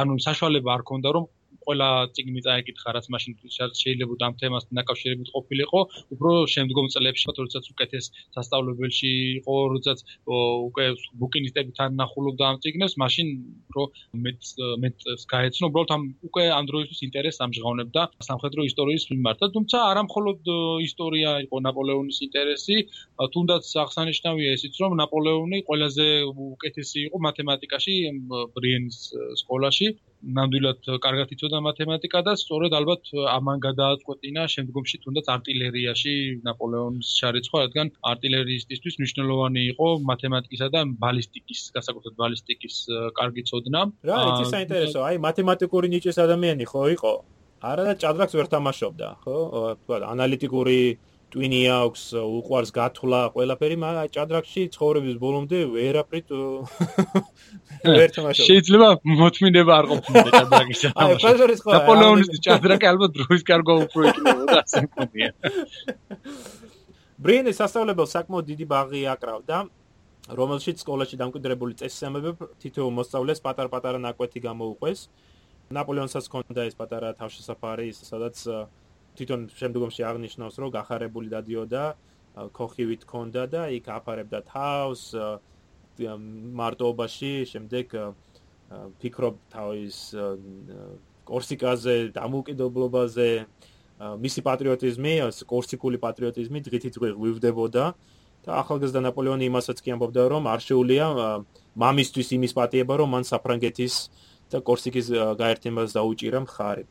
[0.01, 1.25] ანუ საშუალება არ ქონდა რომ
[1.67, 3.33] ყველა ციგნი წაეკითხა რაც მაშინ
[3.83, 5.81] შეიძლება ამ თემასთან დაკავშირებით ყოფილიყო.
[6.15, 9.99] უფრო შემდგომ წლებში როდესაც უკეთეს სასწავლებელში იყო როდესაც
[10.69, 10.85] უკვე
[11.21, 13.27] ბუკინისტები თან ნახულობდა ამ ციგნებს მაშინ
[13.71, 13.83] უფრო
[14.25, 14.43] მეც
[14.83, 14.99] მეც
[15.33, 15.65] გაეცნო.
[15.71, 20.41] უბრალოდ ამ უკვე ამ დროისთვის ინტერესს ამჟღავნებდა სამხედრო ისტორიის მიმართ თუმცა არა მხოლოდ
[20.89, 22.77] ისტორია იყო ნაპოლეონის ინტერესი.
[23.35, 26.07] თუნდაც აღსანიშნავია ისიც რომ ნაპოლეონი ყველაზე
[26.57, 27.95] უკეთესი იყო მათემატიკაში
[28.57, 28.99] ბრიენის
[29.43, 29.89] სკოლაში
[30.23, 36.15] ნამდვილად კარგად იცოდა მათემატიკა და სწორედ ალბათ ამან გადააწყვეტინა შემდგომში თუნდაც артиლერიაში
[36.47, 42.77] ნაპოლეონის შარიცხვა, რადგან артиლერისტისთვის მნიშვნელოვანი იყო მათემატიკისა და ბალისტიკის, განსაკუთრებით ბალისტიკის
[43.21, 43.81] კარგი ცოდნა.
[44.11, 47.13] რა, იცი საინტერესო, აი მათემატიკური ნიჭის ადამიანი ხო იყო?
[47.67, 49.37] არა და ჭადრაკს ვერ თამაშობდა, ხო?
[49.85, 50.81] თქვა ანალიტიკური
[51.35, 56.29] ტვინი აქვს, უყვარს გათვლა, ყველაფერი, მაგრამ ჭადრაკში ცხოვრების ბოლომდე ვერაფრით
[57.87, 58.47] ვერ თამაშობ.
[58.47, 58.89] შეიძლება
[59.21, 61.03] მოთმინება არ ყოფილიყო ჭადრაკის თამაში.
[61.03, 61.71] აი, ფაზორის ხო.
[61.77, 65.31] ნაპოლეონის ჭადრაკი ალბათ დროის კარგო უფრო იქნებოდა ასე მქონია.
[67.27, 69.59] ბრიენის სასწავლებელ საკმაოდ დიდი ბაღი აკრავდა.
[70.27, 75.01] რომელშიც სკოლაში დამკვიდრებული წესისამებრ თითოეულ მოსწავლეს პატარ-პატარა ნაკვეთი გამოუყვეს.
[75.71, 78.37] ნაპოლეონსაც ჰქონდა ეს პატარა თავშესაფარი, სადაც
[79.19, 81.85] თვითონ შემდგომში აღნიშნავს, რომ გახარებული დადიოდა,
[82.57, 85.03] ქოხივით ჰქონდა და იქ აფარებდა თავს
[86.61, 87.87] მარტოობაში, შემდეგ
[89.01, 89.97] ფიქრობ თავის
[91.27, 93.31] კორსიკაზე, დამოუკიდებლობაზე,
[93.97, 95.13] მისი პატრიოტიზმი,
[95.49, 97.85] კორსიკული პატრიოტიზმი დღითით გვივდებოდა
[98.47, 101.07] და ახალგაზრდა ნაპოლეონი იმასაც კი ამბობდა, რომ არ შეუულია
[101.83, 103.95] მამისთვის იმის პატიება, რომ მან საფრანგეთის
[104.53, 105.07] და კორსიკის
[105.41, 106.85] გაერთიანებას დაუჭირა მხარი.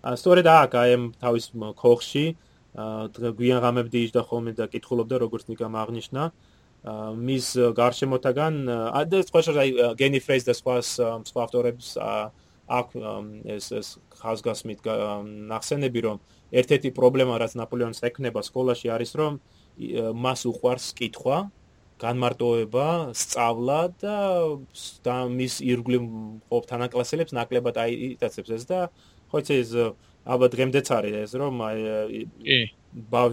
[0.00, 2.24] სწორედ აქ აი ამ თავის ქოხში
[3.40, 6.22] გვიან ღამებდი იჯდა ხოლმე და კითხულობდა როგორც ნიკამ აღნიშნა.
[7.20, 8.54] მის გარშემოთაგან
[9.12, 10.76] და სხვა შორის აი გენი ფრეიზ და სხვა
[11.28, 12.88] სხვა ავტორებს აქ
[13.56, 14.80] ეს ეს ხაზგასმით
[15.52, 16.16] ნახსენები რომ
[16.56, 19.32] ერთ-ერთი პრობლემა რაც ნაპოლეონს ეკნება სკოლაში არის რომ
[20.24, 21.50] მას უყვარს კითხვა
[22.00, 26.02] განმარტოება, სწავლა და მის ირგვლივ
[26.48, 28.80] ყოფ თანაკლასელებს ნაკლებად აიტაცებს ეს და
[29.30, 29.72] ხო იცი ეს
[30.30, 31.78] ალბათ დღემდეც არის ეს რომ აი
[32.44, 32.60] კი.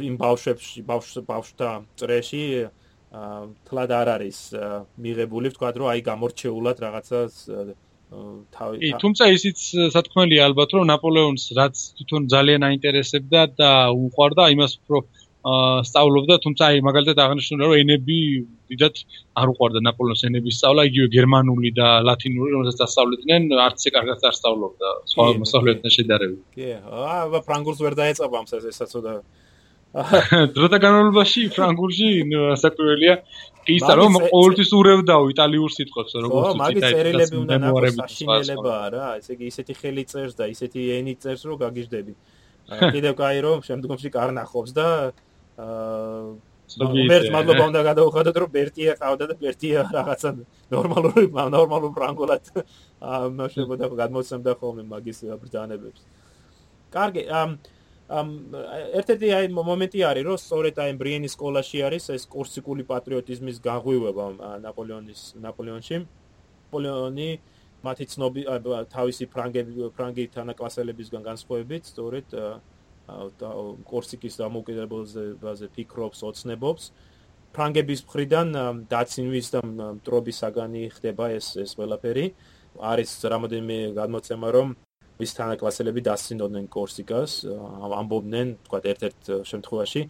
[0.09, 2.43] იმ ბავშვებში ბავშვთა წრეში
[3.67, 4.39] თლად არ არის
[5.03, 7.35] მიღებული ვთქვა რომ აი გამორჩეულად რაღაცას
[8.55, 9.63] თავი კი თუმცა ისიც
[9.95, 15.01] სათქმელია ალბათ რომ ნაპოლეონს რაც თვითონ ძალიან აინტერესებდა და უყვარდა იმას უფრო
[15.87, 18.17] სწავლობდა, თუმცა აი მაგალითად აღნიშნული რომ ენები
[18.71, 18.95] დიდად
[19.39, 24.35] არ უყვარდა ნაპოლეონის ენების სწავლა, იგივე გერმანული და ლათინური, რომელსაც ასწავლიდნენ, არც ისე კარგად არ
[24.39, 26.41] სწავლობდა სხვა მასწავლებლებთან შედარებით.
[26.57, 29.13] კი, აა ფრანგულს ვერ დაეწაბა ამ ესაც და
[29.95, 32.07] დროთა განმავლობაში ფრანგულში
[32.59, 33.13] საკვირველია
[33.71, 39.49] ისა რომ ყოველთვის ურევდაო იტალიურ სიტყვებს როგორც თვითონ მაგის წერილები უნდა ნაკოსაშინელებაა რა ესე იგი
[39.51, 42.13] ისეთი ხელი წერს და ისეთი ენი წერს რომ გაგიჟდები
[42.95, 44.87] კიდევ კაი რომ შემდგომში კარნახობს და
[45.57, 46.37] აა
[47.09, 50.29] მერც მადლობა უნდა გადაუხადოთ რომ ბერტია ყავდა და ბერტია რაღაცა
[50.75, 56.01] ნორმალური ნორმალურ ფრანგულად აა შეგვედა გადმოცემდა ხოლმე მაგის ბრძანებებს.
[56.93, 57.49] კარგი, ამ
[58.07, 58.27] ამ
[58.99, 64.25] ერთ-ერთი აი მომენტი არის რომ სწორედ აი ბრიენის სკოლაში არის ეს კურსიკული პატრიოტიზმის გაღვივება
[64.63, 65.97] ნაპოლეონის ნაპოლეონში.
[66.67, 67.29] ნაპოლეონი
[67.83, 68.41] მათი ცნობი
[68.91, 72.55] თავისი ფრანგები ფრანგი თანაკლასელებისგან განსხვავებით სწორედ აა
[73.07, 76.83] კორსიკის დამოუკიდებლობაზე ფიქრობს, ოცნებობს.
[77.55, 78.47] ფრანგების მხრიდან
[78.91, 82.25] დაცინვის და მტრობის საგანი ხდება ეს ეს ყველაფერი.
[82.77, 84.67] არის რამოდენიმე გადმოცემა, რომ
[85.17, 87.31] ის თანაკლასელები დასცინოდნენ კორსიკას,
[87.99, 90.01] ამბობდნენ, თქვა ერთ-ერთ შემთხვევაში,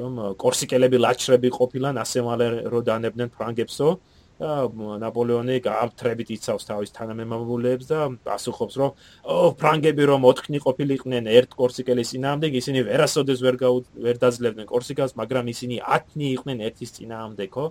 [0.00, 3.88] რომ კორსიკელები ლაჩრები ყოფილან, ასე მალე რო დანებდნენ ფრანგებსო.
[4.36, 8.90] ნაპოლეონი გააფთრებით იცავს თავის თანამემამულეებს და პასუხობს რომ
[9.32, 13.56] ო ფრანგები რომ ოთხნი ყოფილიყვნენ ერთ კორსიკელის წინააღმდეგ ისინი ვერასოდეს ვერ
[13.96, 17.64] ვერ დაძლებდნენ კორსიკას მაგრამ ისინი 10-ნი იყვნენ ერთის წინააღმდეგო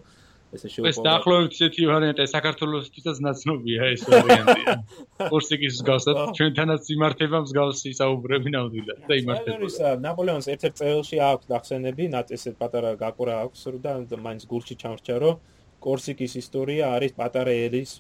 [0.56, 4.62] ესე შეუპოვო ეს დაახლოებით ისეთი ვარიანტია საქართველოსთვისაც ნაცნობია ეს ვარიანტი.
[5.34, 9.92] კორსიკის გასად ჩვენთანაც იმართება მსგავსი საუბრები ნამდვილად და იმართება.
[10.06, 15.36] ნაპოლეონს ერთ-ერთ წელში აქვს დახსენები ნატესე პატარა გაკურა აქვს და მაინც გულში ჩამრჩა რომ
[15.86, 17.92] კორსიკის ისტორია არის პატარა ერის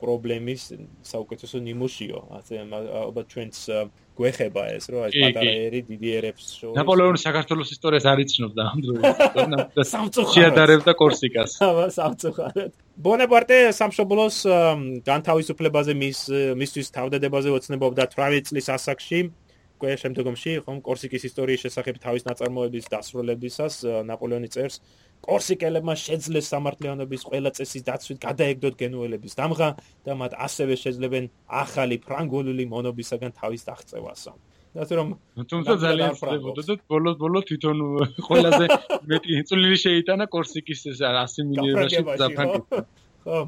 [0.00, 0.62] პრობლემის
[1.10, 2.18] საუკეთესო ნიმუშიო.
[2.38, 2.60] ასე
[3.02, 3.54] ალბათ ჩვენც
[4.16, 8.78] გვეხება ეს, რომ ეს პატარა ერი დიდი ერებს შორის ნაპოლეონის საქართველოს ისტორიას არ იცნობდა ამ
[8.86, 9.90] დროს.
[10.36, 11.58] შეადარებდა კორსიკას.
[11.98, 12.72] სამწუხაროდ.
[13.06, 14.36] ბონაპარტე სამშობლოს
[15.10, 16.20] განთავისუფლებაზე მის
[16.62, 19.20] მისთვის თავდადებაზე ოცნებობდა 18 წლის ასაკში.
[19.76, 23.74] ყველა შემდგომში ხომ კორსიკის ისტორიის შესახებ თავის ნაწარმოების დასრულებისას
[24.08, 24.80] ნაპოლეონი წერს
[25.24, 29.68] კორსიკელებმა შეძლეს სამართლიანობის ყველა წესის დაცვით გადაეგდოთ გენუელების დამღა
[30.06, 31.24] და მათ ასევე შეძლებენ
[31.62, 34.32] ახალი ფრანგული მონობისაგან თავის აღწევასო.
[34.76, 35.08] ასე რომ
[35.50, 37.78] თუმცა ძალიან სწრაფად და ბოლოს ბოლოს თვითონ
[38.28, 38.64] ყველაზე
[39.08, 42.60] მეტი წვლილი შეიტანა კორსიკის 100 მილიონში დაფანკი.
[43.24, 43.38] ხო.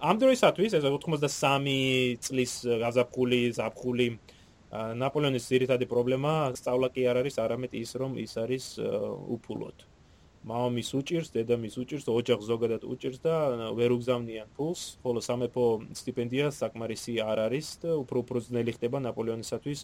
[0.00, 4.06] ამ დროისათვის ეს 83 წლის გაზაფხული, ზაფხული
[4.70, 8.66] ნაპოლეონის ძირითადი პრობლემა სწავლა კი არ არის, არამედ ის რომ ის არის
[9.36, 9.76] უფულოდ.
[10.40, 13.34] მამის უჭირს, დედამის უჭირს, ოჯახს ზოგადად უჭირს და
[13.76, 19.80] ვერ უგზავნიან ფულს, ხოლო სამეფო სტიპენდია საკმარისი არ არის და უფრო უფრო ძნელი ხდება ნაპოლეონისათვის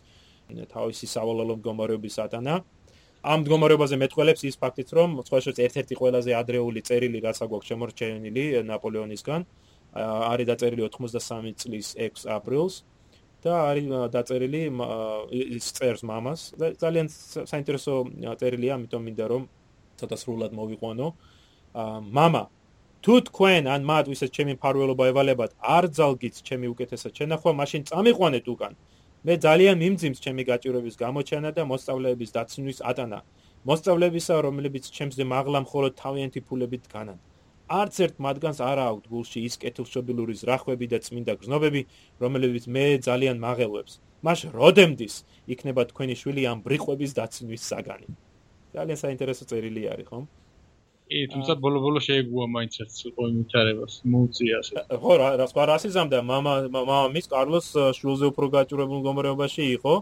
[0.72, 2.64] თავისი სავალალო მდგომარეობის ატანა.
[3.26, 9.40] ამ მდგომარეობაზე მეტყველებს ის ფაქტიც, რომ სხვაშორის ერთ-ერთი ყველაზე ადრეული წერილი, რაც აგვაქვს შემორჩენილი ნაპოლეონისგან,
[10.32, 12.84] არის დაწერილი 83 წლის 6 აპრილს.
[13.46, 14.62] და არის დაწერილი
[15.54, 17.06] ის წერს მამას და ძალიან
[17.52, 17.94] საინტერესო
[18.40, 19.42] წერილია, ამიტომ მინდა რომ
[20.00, 21.06] ცოტა სრულად მოვიყვანო.
[22.16, 22.42] მამა
[23.04, 28.46] თუ თქვენ ან მათ ვისაც ჩემი ფარველობა ევალებათ არ ძალგით ჩემი უკეთესად შენახვა, მაშინ წამიყვანეთ
[28.54, 28.72] უკან.
[29.26, 33.20] მე ძალიან მიმძიმს ჩემი გაჭირვების გამოჩენა და მოსწავლეების დაცინვის ატანა.
[33.68, 37.18] მოსწავლებისა, რომლებიც ჩემზე მაღლა მხოლოდ თავიანთი ფულებით განან.
[37.66, 41.82] არც ერთ მათგანს არ აქვს გულში ის კეთილშობილური ზრახვები და წმინდა გზნობები,
[42.22, 43.92] რომლებიც მე ძალიან მაღელვებს.
[44.26, 45.14] მას როდემდის
[45.50, 48.06] იქნება თქვენი შვილი ამ ბრიყვების დაცინვის საგანი.
[48.75, 50.19] ძალიან საინტერესო წერილი არის, ხო?
[51.11, 54.75] ე, თუმცა ბოლო-ბოლო შეეგუა მაინც ერთ კომენტარებას, მოუწია ასე.
[55.01, 57.67] ხო, რა, რა სხვა რასიზმდა, мама, мама მის კარლოს
[57.99, 59.93] შულზე უფრო გაჭირებულ მდგომარეობაში იყო.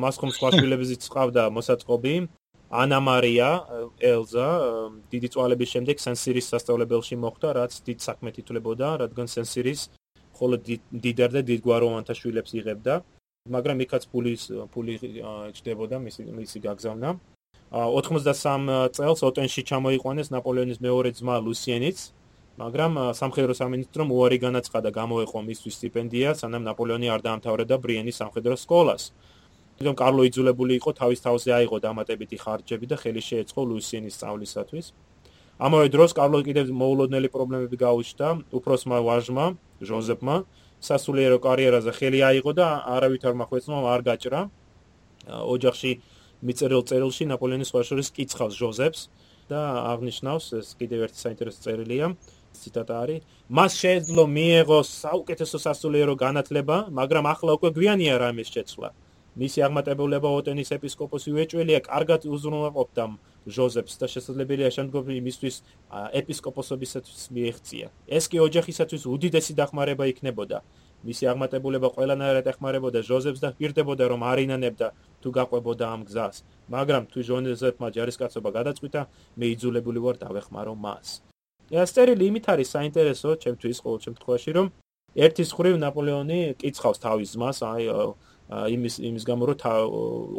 [0.00, 2.14] მას ხომ სხვა შვილებიც ყავდა მოსაწყობი.
[2.66, 3.48] ანა მარია
[4.02, 4.48] ელზა
[5.12, 9.80] დიდი წვალების შემდეგ სენსირის სასწავლებელში მოხვდა, რაც დიდ საქმეთ ითვლებოდა, რადგან სენსირის
[10.36, 10.56] ხოლო
[11.04, 12.94] დიდარ და დიდგვაროვანთა შვილებს იღებდა,
[13.54, 14.42] მაგრამ იქაც ფულის
[14.74, 14.98] ფული
[15.52, 17.08] ეჭდებოდა მისი მისი გაგზავნა.
[17.71, 21.97] 83 წელს ოტენში ჩამოიყვანეს ნაპოლეონის მეორე ძმა ლუსიენიც,
[22.59, 29.15] მაგრამ სამხედრო სამინისტრომ უარი განაცხადა გამოეყო მისთვის სტიპენდია, სანამ ნაპოლეონი არ დაამთავრებდა ბრიენის სამხედრო სკოლას.
[29.79, 34.85] თვითონ კარლო იძულებული იყო თავის თავზე აიღო დამატებითი ხარჯები და ხელი შეეწყო ლუსიენის სწავლისათვის.
[35.63, 39.45] ამავე დროს კარლო კიდევ მოულოდნელი პრობლემები გაუჩნდა უფროსმა ვაჟმა
[39.79, 40.35] ჟოზეფმა
[40.83, 44.41] სასულიერო კარიერაზე ხელი აიღო და არავითარ მახვეწმამ არ გაჭრა.
[45.29, 45.91] ოჯახში
[46.41, 49.01] მიწერილ წერილში ნაპოლეონის ხაშურის კიცხავს ჟოზეფს
[49.51, 49.59] და
[49.93, 52.07] აღნიშნავს ეს კიდევ ერთი საინტერესო წერილია.
[52.51, 53.21] ციტატა არის:
[53.57, 58.89] მას შეეძლო მიეღო საუკეთესო სასულიერო განათლება, მაგრამ ახლა უკვე გვიანია რამის შეცვლა.
[59.41, 63.03] მისი აღმატებულება ოტენის ეპისკოპოსი უეჭველია, კარგად უზრუნველყოფდა
[63.55, 65.55] ჟოზეფს და შესაძლებელია შემდგომი მისთვის
[66.19, 67.87] ეპისკოპოსობისათვის მიეღწია.
[68.17, 70.57] ეს კი ოჯახისათვის უდიდესი დახმარება იქნებოდა.
[71.07, 74.87] მისი აღმატებულება ყველანაირად ეხმარებოდა ჟოზეფს და პირდებოდა რომ არინანებდა
[75.23, 76.35] თუ გაყვებოდა ამ გზას.
[76.73, 79.01] მაგრამ თუ ჟოზეფმა ჯარისკაცობა გადაწყვიტა,
[79.37, 81.07] მე იძულებული ვარ დავეხმარო მას.
[81.71, 84.67] ესტერილი იმით არის საინტერესო ჩემთვის ყოველ შემთხვევაში რომ
[85.23, 87.83] ერთის ხრივ ნაპოლეონი კიცხავს თავის ძმას, აი
[88.51, 89.59] იმის იმის გამო რომ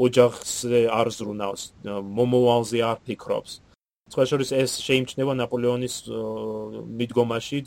[0.05, 3.53] ოჯახზე არ ზრუნავს მომოვალზე არ ფიქრობს
[4.13, 5.95] სხვა შორის ეს შეიმჩნევა ნაპოლეონის
[7.01, 7.59] მიდგომაში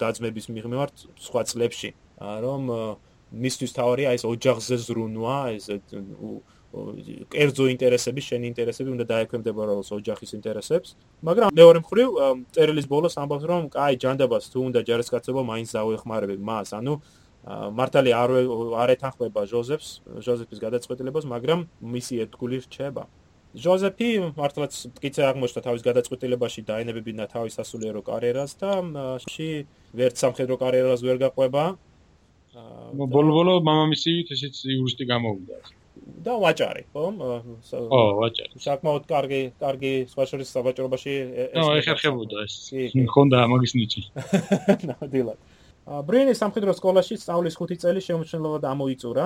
[0.00, 1.90] დაძმების მიღმევართ სხვა წლებში
[2.44, 2.62] რომ
[3.44, 5.68] მისთვის თავარია ეს ოჯახზე ზრუნვა ეს
[6.70, 10.94] კერძო ინტერესები, შენი ინტერესები უნდა დაექვემდებაროს ოჯახის ინტერესებს,
[11.26, 12.08] მაგრამ მეორე მხრივ
[12.54, 16.94] წერილის ბოლოს ამბობს, რომ კაი ჯანდაბას თუ უნდა ჯარისკაცობა მაინც დაუეხმარებენ მას, ანუ
[17.50, 18.30] მართალი არ
[18.82, 19.88] არ ეთანხმება ჟოზეფს,
[20.22, 23.04] ჟოზეფის გადაწყვეტილებას, მაგრამ მისი ერთგული რჩება.
[23.50, 28.70] ჟოზეფი მართლაც მტკიცე აღმოჩნდა თავის გადაწყვეტილებაში დაენებებინა თავის სასულიერო კარიერას და
[29.26, 31.64] ში ვერც სამხედრო კარიერას ვერ გაყვება.
[32.94, 35.79] ბოლო-ბოლო მამამისი ისიც იურისტი გამოვიდა.
[35.96, 37.04] და ვაჭარი, ხო?
[37.90, 38.54] ო, ვაჭარი.
[38.60, 41.54] საკმაოდ კარგი, კარგი სხვა შორის საბაჭრობაში ეს.
[41.56, 42.54] ნო, ეხერხებოდა ეს.
[42.94, 44.02] მქონდა მაგის ნიჭი.
[44.90, 45.38] ნამდვილად.
[46.08, 49.24] ბრიენის სამხედრო სკოლაში სწავლის 5 წელი შემოჩნელობა ამოიწურა.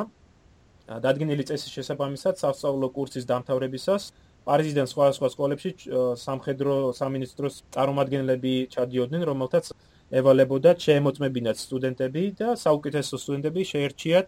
[0.84, 4.12] დადგენილი წესის შესაბამისად, სასწავლო კურსის დამთავრებისას
[4.44, 5.70] პარიზიდან სხვა სხვა სკოლებში
[6.20, 9.72] სამხედრო სამინისტროს წარმომადგენლები ჩადიოდნენ, რომელთაც
[10.20, 14.26] ევალებოდა შეემოწმებინათ სტუდენტები და საუკეთესო სტუდენტები შეერჩიათ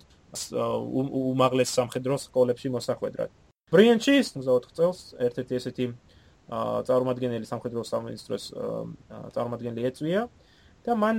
[0.53, 3.31] უმაღლეს სამხედრო სკოლებში მოსახვედრად.
[3.72, 5.87] ბრიენში 24 წელს ერთ-ერთი ესეთი
[6.87, 8.44] წარმომადგენელი სამხედრო სამინისტროს
[9.35, 10.22] წარმომადგენელი ეწვია
[10.87, 11.16] და მან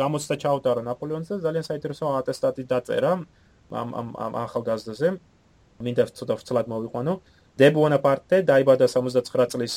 [0.00, 3.12] გამოცდა ჩაუტარა ნაპოლეონს და ძალიან საინტერესო ატესტატი დაწერა
[3.80, 5.08] ამ ამ ამ ახალგაზრდაზე.
[5.82, 7.12] მინდა ცოტა ვცლად მოვიყვანო.
[7.58, 9.74] დი ბონაპარტე დაიბადა 69 წლის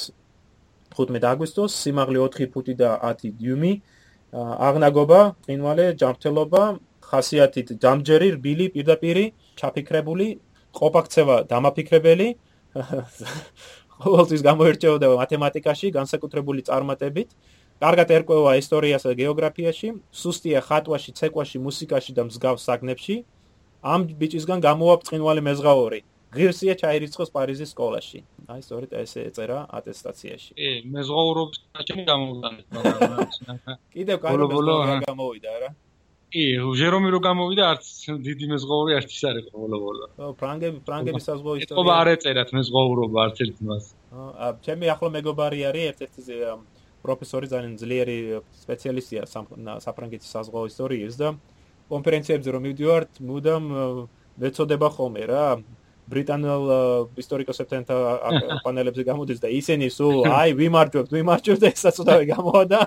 [0.96, 3.74] 15 აგვისტოს, სიმაღლე 4 ფუტი და 10 დიუმი.
[4.36, 6.64] აღნაგობა, ყინვალე, ჯანმრთელობა,
[7.10, 9.26] ხასიათით დამჯერი, რბილი, პირდაპირი,
[9.60, 10.28] ჩაფიქრებული,
[10.76, 12.28] ყოფაქცევა, დამაფიქრებელი.
[14.04, 17.30] ყოველთვის გამოირჩეოდა მათემატიკაში, განსაკუთრებული წარმატებით.
[17.84, 23.16] კარგად ერკვევა ისტორიასა და გეოგრაფიაში, სუსტია ხატვაში, ცეკვაში, მუსიკაში და მსგავს საგნებში.
[23.84, 26.00] ამ ბიჭისგან გამოვა ბრწყინვალე მეზღაური.
[26.36, 28.20] ღირსია ჩაირიცხოს პარიზის სკოლაში.
[28.52, 30.52] აი, სწორედ ესე ეწერა ატესტაციაში.
[30.60, 33.12] კი, მეზღაურობის საჭენი გამოვიდანეთ, მაგრამ
[33.96, 35.70] კიდევ კარგი გამოვიდა რა.
[36.36, 36.46] კი,
[36.76, 40.08] ჟერომი რო გამოვიდა, არც დიდი მეზღაური არც ის არის ბოლო-ბოლო.
[40.20, 41.72] ო, ფრანგები, ფრანგების საზღვაო ისტორია.
[41.72, 43.84] ეთქობა არ ეწერათ მეზღაურობა არც ერთ მას.
[44.12, 46.24] აა, ჩემი ახლო მეგობარი არის ერთ-ერთი
[47.06, 48.18] პროფესორი ძალიან ძლიერი
[48.66, 49.24] სპეციალისტია
[49.86, 51.28] საფრანგეთის საზღვაო ისტორიის და
[51.94, 53.66] კონფერენციებზე რომ მივდივართ, მუდამ
[54.42, 55.46] მეწოდება ხოლმე რა
[56.06, 56.64] ბრიტანელ
[57.18, 57.82] ისტორიკოსებთან
[58.66, 62.80] პანელებზე გამოდის და ისინი სულ აი ვიმარჯვებთ, ვიმარჯვებთ და ესაც უდავე გამოვა და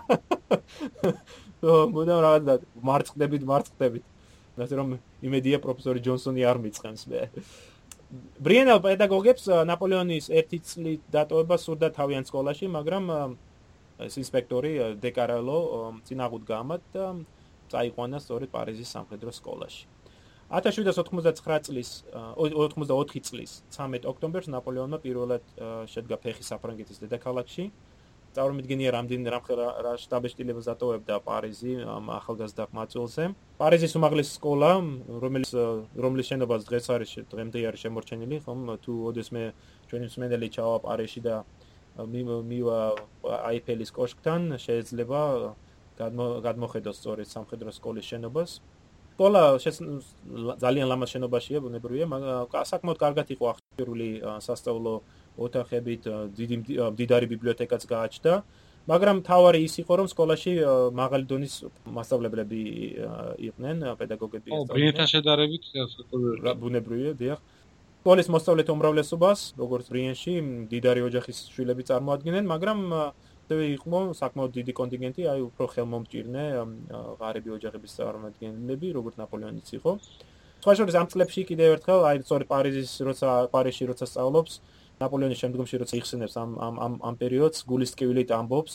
[1.62, 2.54] მუდამ რაღაცა
[2.88, 4.04] მარცხდებით, მარცხდებით.
[4.58, 4.88] ასე რომ
[5.22, 7.20] იმედია პროფესორი ჯონსონი არ მიწყენს მე.
[8.42, 13.04] ბრიენელ პედაგოგებს ნაპოლეონის ერთი წლით დატოვება სურდა თავიანთ სკოლაში, მაგრამ
[14.02, 15.58] ეს ინსპექტორი დეკარალო
[16.06, 17.04] წინაღუთ გამად და
[17.70, 19.86] წაიყვანა სწორედ პარიზის სამხედრო სკოლაში.
[20.48, 21.88] 1799 წლის
[22.40, 25.44] 84 წლის 13 ოქტომბერს ნაპოლეონმა პირველად
[25.92, 27.64] შედგა ფეხი საფრანგეთის დედაქალაქში.
[28.36, 33.24] წარმოგიდგენია რამდენი რა შტაბეშტილებას დატოვებდა პარიზი ამ ახალგაზრდა მაწულზე.
[33.60, 34.70] პარიზის უმაღლესი სკოლა,
[35.24, 35.50] რომელიც
[36.04, 39.42] რომლის შენობას დღეს არის დღემდე არის შემორჩენილი, ხომ თუ ოდესმე
[39.88, 41.36] ჩვენი მსმენელი ჩავა პარიზში და
[41.98, 42.80] მივა
[43.50, 45.20] აიფელის კოშკთან, შეიძლება
[46.46, 48.50] გადმოხედოს სწორედ სამხედრო სკოლის შენობას.
[49.18, 49.58] სკოლა
[50.62, 54.10] ძალიან ლამაზ შენობაშია, ბუნებრივია, მაგრამ საკმაოდ კარგად იყო აღჭურვილი
[54.46, 54.94] სასწავლო
[55.38, 56.02] ოთახებით,
[56.38, 56.56] დიდი
[56.98, 58.34] დიდარი ბიბლიოთეკაც გააჩნდა.
[58.88, 60.52] მაგრამ თავარი ის იყო, რომ სკოლაში
[60.96, 61.54] მაღალი დონის
[61.92, 62.60] მასშტაბლებლები
[63.48, 64.48] იყვნენ, პედაგოგები.
[64.48, 65.64] ო, ბრიენთან შედარებით,
[66.62, 67.38] ბუნებრივია, დიახ.
[67.98, 70.32] სკოლის მოსწავლეთა უმრავლესობას, როგორც ბრიენში,
[70.72, 72.78] დიდარი ოჯახის შვილები წარმოადგენენ, მაგრამ
[73.48, 76.44] ასევე იყო საკმაოდ დიდი კონტინგენტი, აი უფრო ხელმომჭირნე
[77.20, 79.90] ღარიბი ოჯახების წარმომადგენლები, როგორც ნაპოლეონიც იყო.
[80.62, 84.52] სხვა შორის ამ წლებში კიდევ ერთხელ, აი სწორედ პარიზის როცა პარიზში როცა სწავლობს,
[84.98, 88.74] ნაპოლეონის შემდგომში როცა იხსენებს ამ ამ ამ ამ პერიოდს, გულის ტკივილით ამბობს,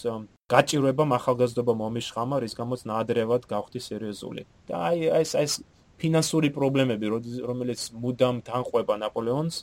[0.53, 4.41] გაჭირვება ახალგაზრდობა მომიშხამა, რის გამოც ნაადრევად გავხდი სერიოზული.
[4.67, 5.53] და აი ეს ეს
[5.99, 7.05] ფინანსური პრობლემები,
[7.49, 9.55] რომელიც მუდამ თანყვება ნაპოლეონს,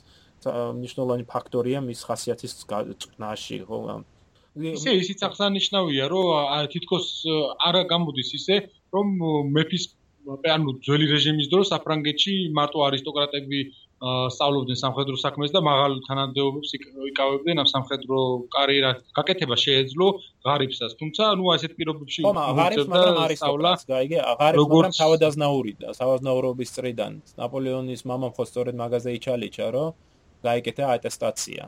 [0.49, 3.79] მნიშვნელოვანი ფაქტორია მის ხასიათის წნაში, ხო?
[4.57, 6.25] ისე ისიც აღსანიშნავია, რომ
[6.73, 7.07] თითქოს
[7.67, 8.55] არა გამოდის ისე,
[8.93, 9.07] რომ
[9.55, 9.83] მეფის
[10.55, 13.59] ანუ ძველი რეჟიმის დროს საფრანგეთში მარტო არისტოკრატები
[14.01, 16.71] სწავლობდნენ სამხედრო საქმეს და მაღალ თანამდებობებს
[17.11, 18.17] იკავებდნენ ამ სამხედრო
[18.55, 18.97] კარიერას.
[19.13, 20.07] გაკეთება შეეძლო
[20.45, 23.71] ღარიბსაც, თუმცა ნუ ასეთ პირობებში უწევდა სწავლა.
[23.93, 29.93] გაიგე, ღარიბს მაგრამ თავადაზნაური და თავადაზნაურობის წრიდან ნაპოლეონის მამამ ხო სწორედ მაღაზია იჩალიჩა, რომ
[30.41, 31.63] გაიკეთა ატესტაცია.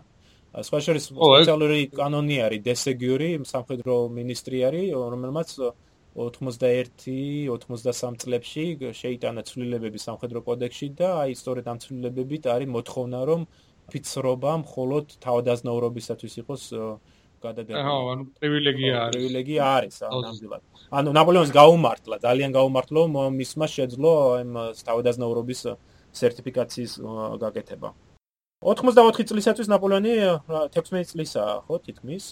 [0.53, 5.49] სხვა შორის სპეციალური კანონი არის დესეგიური სამხედრო მინისტრი არის რომელმაც
[6.15, 8.65] 81-83 წლებში
[9.01, 13.41] შეიტანა ცვლილებები სამხედრო კოდექსში და აი სწორედ ამ ცვლილებებით არის მოთხოვნა რომ
[13.89, 16.63] ფიცრობა მხოლოდ თავდაზნაურობისათვის იყოს
[17.43, 17.81] გადადებული.
[17.81, 19.15] აჰა, ანუ პრივილეგია არის.
[19.15, 20.61] პრივილეგია არის, ნამდვილად.
[20.99, 23.01] ანუ ნაპოლეონს გაუმართლა, ძალიან გაუმართლა,
[23.39, 24.51] მისმა შეძლო ამ
[24.87, 25.61] თავდაზნაურობის
[26.13, 26.93] სერტიფიკაციის
[27.43, 27.89] გაკეთება.
[28.63, 30.13] 84 წლისათვის ნაპოლეონი
[30.71, 32.23] 16 წლისაა, ხო, თითქმის.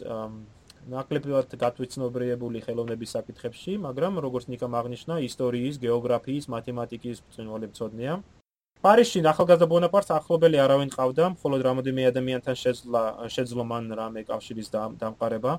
[0.89, 8.13] ნაკლებად გათვითცნობრიებული ხელოვნების საკითხებში, მაგრამ როგორც ნიკამ აღნიშნა, ისტორიის, გეოგრაფიის, მათემატიკის მწვერვალებწოდნია.
[8.81, 15.51] პარიზში ახალგაზრდა ბონაპარტს ახლობელი არავინ ყავდა, მხოლოდ რამოდენიმე ადამიანთან შეძლო შეძლო მან რამე კავშირის დამყარება.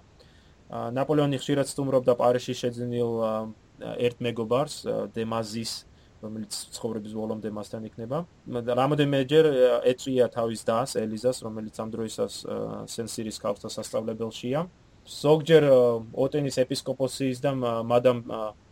[0.73, 3.13] ნაპოლეონი ხშირად სტუმრობდა პარიზში შეძენილ
[3.79, 4.77] ერთ მეგობარს,
[5.15, 5.73] დემაზის
[6.23, 8.19] რომელიც ცხოვრების ბოლომდე მასთან იქნება.
[8.81, 9.45] რამოდენიმეჯერ
[9.91, 12.35] ეწვია თავის დას ელიზას, რომელიც ამ დროისას
[12.91, 14.61] სენსირის ქალთა სასწავლებელშია.
[15.09, 15.65] ზოგჯერ
[16.15, 18.23] ოტენის ეპისკოპოსის და მადამ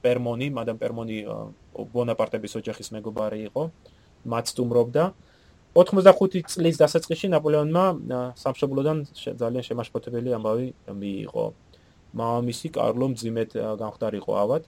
[0.02, 1.16] პერმონი, მადამ პერმონი
[1.74, 3.62] ბონაპარტების ოჯახის მეგობარი იყო.
[4.30, 5.04] მათ სტუმრობდა.
[5.74, 7.84] 85 წლის დასაწყისში ნაპოლეონმა
[8.38, 10.66] სამშობლოდან ძალიან შემაშფოთებელი ამბავი
[11.00, 11.46] მიიღო.
[12.14, 14.62] მამამისი კარლო მძიმედ გამხდარიყო ავად.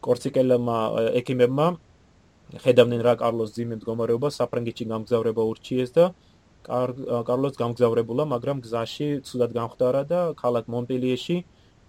[0.00, 0.78] კორციკელებმა
[1.20, 1.66] ექიმებმა
[2.58, 6.04] ხედავდნენ რა კარლოს ძიმე მდგომარეობა საფრანგეთში გამგზავრება ურჩიეს და
[6.66, 11.36] კარლოს გამგზავრებულა, მაგრამ გზაში ცუდად გამხდარა და ქალაქ მონპელიეში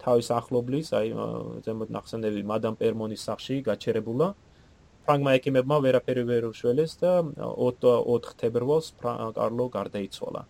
[0.02, 1.06] თავის ახლობლის, აი
[1.64, 4.28] ზემოთ ნახსენები მადამ პერმონის სახში გაჩერებულა.
[5.02, 10.42] ფრანგმა ექიმებმა ვერაფერი ვერ უშველეს და 4 თებერვალს კარლო გარდაიცვალა.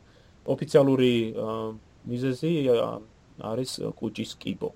[0.44, 1.14] ოფიციალური
[2.04, 2.52] მიზეზი
[3.40, 4.70] არის კუჭის კიბო.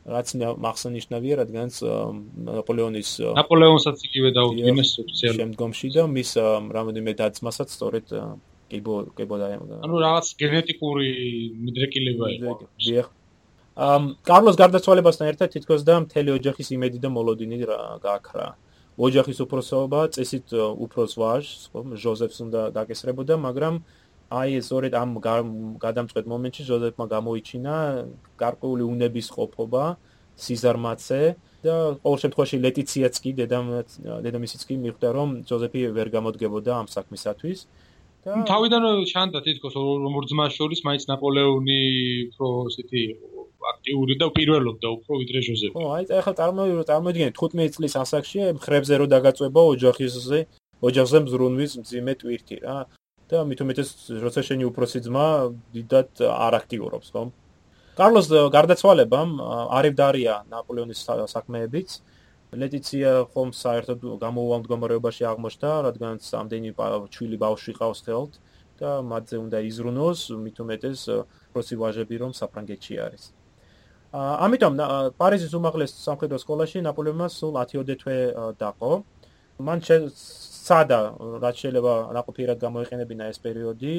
[0.00, 0.28] რაც
[0.64, 1.74] მახსოვნიშნავია, რადგანაც
[2.48, 6.30] ნაპოლეონის ნაპოლეონსაც იგივე დაუდგინეს ოფიციალურად შემდგომში და მის
[6.76, 8.06] რამოდენიმე დაცმასაც სწორედ
[8.70, 9.76] კიბო კიბო დაემგა.
[9.84, 11.10] ანუ რაღაც გენეტიკური
[11.64, 12.52] მიდრეკილება იყო.
[12.86, 13.06] დიახ.
[13.80, 17.56] ამ კარლოს გარდაცვალებასთან ერთად თითქოს და მთელი ოჯახის იმედი და მოლოდინი
[18.04, 18.46] გააქრა.
[19.00, 20.52] ოჯახის უფროსობა წესით
[20.84, 23.74] უფროს ვაჟს, ხო, ჟოზეფს უნდა დაკესრებოდა, მაგრამ
[24.30, 25.10] აი სწორედ ამ
[25.80, 27.74] გადამწყვეტ მომენტში ჟოზეფმა გამოიჩინა
[28.42, 29.84] გარკვეული უნების ყოფობა,
[30.40, 31.20] სიზარმაცე
[31.64, 33.66] და ყოველ შემთხვევაში ლეტიციაც კი დედამ
[34.24, 37.58] დედამისიც კი მიხვდა რომ ჟოზეფი ვერ გამოდგებოდა ამ საქმისათვის.
[37.60, 37.89] და
[38.20, 41.80] თავიდანვე შანდა თითქოს ორ ძმას შორის მაინც ნაპოლეონი
[42.28, 43.02] უფრო ესეთი
[43.70, 45.74] აქტიური და პირველობდა უფრო ვიდრე ჟოზეფი.
[45.76, 50.38] ხო, აი ახლა წარმოიდგინე, წარმოიდგინე 15 წლის ასაკში მხრებზე რო დაგაწובה ოჯახიზე,
[50.84, 52.78] ოჯახზე მზრუნვის მძიმე ტვირთი რა.
[53.30, 53.90] და მით უმეტეს
[54.26, 55.26] როცა შენი უფროსი ძმა
[55.70, 57.22] დიდად არ აქტიურობს, ხო?
[57.94, 59.30] კარლოს გარდაცვალებამ
[59.78, 61.00] არივდარია ნაპოლეონის
[61.30, 61.88] საქმეებიც.
[61.94, 62.09] აა
[62.50, 66.70] ლეტიცია ხომ საერთოდ გამოუვალ მდგომარეობაში აღმოჩნდა, რადგან ამდენი
[67.14, 68.32] ჩვილი ბავშვი ყავს ხელთ
[68.80, 71.00] და მათზე უნდა იზრუნოს, მით უმეტეს
[71.54, 73.24] პროცი ვაჟები რომ საფრანგეთში არის.
[74.10, 74.74] ამიტომ
[75.14, 78.18] პარიზის უმაღლეს სამხედრო სკოლაში ნაპოლეონმა სულ 10 თვე
[78.58, 78.92] დაყო.
[79.60, 79.78] მან
[80.10, 81.00] სადა
[81.44, 83.94] რაც შეიძლება ნაყოფიერად გამოიყენებინა ეს პერიოდი,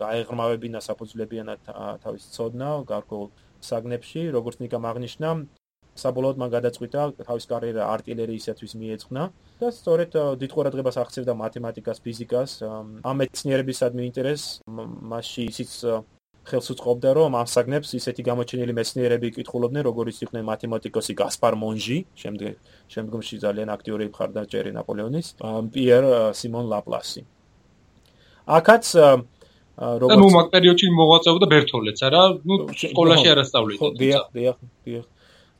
[0.00, 1.60] გაეღრმავებინა საფუძვლებიანად
[2.04, 3.28] თავის ცოდნა გარკვეულ
[3.68, 5.28] საგნებში, როგორც ნიკამ აღნიშნა,
[5.92, 9.22] საბოლოოდ მან გადაწყვიტა თავის კარიერა артиლერიისათვის მიეძღვნა
[9.60, 14.64] და სწორედ დიდ ყურადღებას აქცევდა მათემატიკას, ფიზიკას, ამ მეცნიერებისადმი ინტერესს
[15.12, 15.72] მასში ისიც
[16.42, 22.52] ხელს უწყობდა, რომ ამ საგნებს ისეთი გამოჩენილი მეცნიერები ეკითხულობდნენ, როგორც იყვნენ მათემატიკოსი გასპარ მონჟი, შემდეგ
[22.90, 25.26] შემდგომში ძალიან აქტიური ხარდა ჯერი ნაპოლეონის,
[25.70, 26.02] პიერ
[26.34, 27.22] სიმონ ლაპლასი.
[28.58, 28.84] აქაც
[30.02, 32.22] როგორც ანუ მაგ პერიოდში მოღვაწეობდა ბერთოლეც, არა?
[32.42, 33.88] ნუ სკოლაში არ ასწავლიდა.
[34.02, 35.04] დიახ, დიახ, დიახ.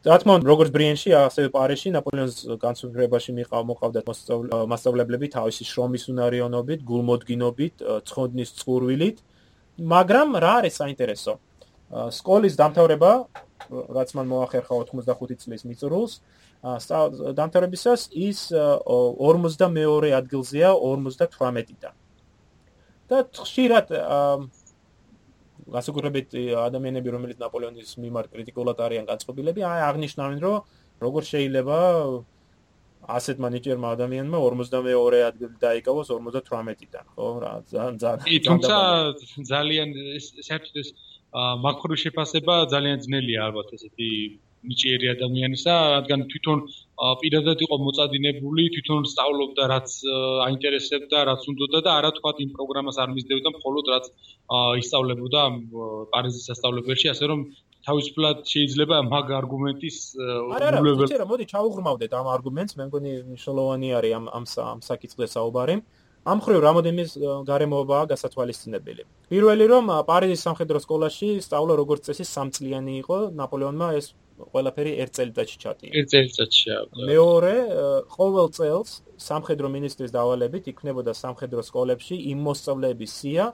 [0.02, 4.00] რა თქმა უნდა როგორც ბრიენში ასევე პარიზში ნაპოლეონის განსაკუთრებაში მიყავ მოყავდა
[4.72, 9.22] მასშტაბლებლები თავისი შრომის უნარიანობით გულმოდგინობით ცხოდნის წყურვილით
[9.80, 11.38] მაგრამ რა არის საინტერესო?
[11.92, 13.12] სკოლის დამთავრება,
[13.68, 16.20] რაც მან მოახერხა 85 წლის მიწურულს,
[16.62, 21.94] დამთავრებისას ის 42 ადგილზეა 58-დან.
[23.08, 23.86] და ხშირად
[25.70, 30.56] გასაგურებით ადამიანები, რომელიც ნაპოლეონის მიმართ კრიტიკულად არიან განწყობილები, აი აღნიშნავენ, რომ
[31.02, 31.78] როგორ შეიძლება
[33.02, 37.26] ასეთ მანიჭერმა ადამიანმა 42 ადგილი დაიკავოს 58-დან, ხო?
[37.42, 38.76] რა, ძალიან ძალიან თუმცა
[39.50, 39.88] ძალიან
[40.48, 40.88] საერთოდ ეს
[41.66, 44.10] მაკრო შეფასება ძალიან ძნელია ალბათ ესეთი
[44.70, 46.58] ნიჭიერი ადამიანისა, რადგან თვითონ
[47.22, 49.88] პირადად იყო მოწადინებული, თვითონ სწავლობდა რაც
[50.46, 54.06] აინტერესებდა, რაც უნდოდა და არა თქვა იმ პროგრამას არ მისდევდა, მხოლოდ რაც
[54.82, 55.42] ისწავლებოდა
[56.14, 57.40] პარიზის სასწავლებელში, ასე რომ
[57.86, 59.96] თავისუფლად შეიძლება მაგ არგუმენტის
[60.54, 65.76] არა არა მოდი ჩაუღრმავდეთ ამ არგუმენტს მე მგონი მნიშვნელოვანი არის ამ ამ ამ საკითხზე საუბარი
[66.22, 67.04] ამ ხრივ რამოდენმე
[67.50, 69.02] გარემოებაა გასათვალისწინებელი.
[69.32, 73.18] პირველი რომ პარიზის სამხედრო სკოლაში სწავლა როგორც წესი სამწლიანი იყო.
[73.40, 74.06] ნაპოლეონმა ეს
[74.52, 76.66] ყველაფერი ერთ წელიწადში ჩატია ერთ წელიწადში
[77.10, 77.54] მეორე
[78.16, 78.90] ყოველ წელს
[79.28, 83.46] სამხედრო მინისტრის დავალებით იქნებოდა სამხედრო სკოლებში იმ მოსწავლეების სია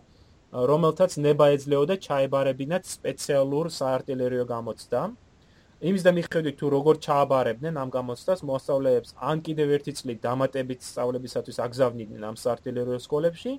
[0.53, 5.17] რომელთაც ნება ეძლეოდა ჩაებარებინათ სპეციალურ საარტილერიო გამოცდამ.
[5.79, 11.61] იმის და მიხედვით თუ როგორ ჩააბარებდნენ ამ გამოცდას მოსწავლეებს ან კიდევ ერთი წლით დამატებით სწავლებისათვის
[11.67, 13.53] აგზავნიდნენ ამ საარტილერიო სკოლებში,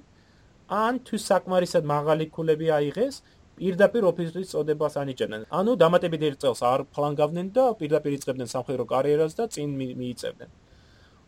[0.68, 3.22] ან თუ საკმარისად მაღალი ქულები აიღეს,
[3.56, 5.48] პირდაპირ ოფიცრის წოდებას ანიჭებდნენ.
[5.48, 10.50] ანუ დამატებით ერთ წელს არ ფლანგავდნენ და პირდაპირ იწყებდნენ სამხედრო კარიერას და წინ მიიწევდნენ.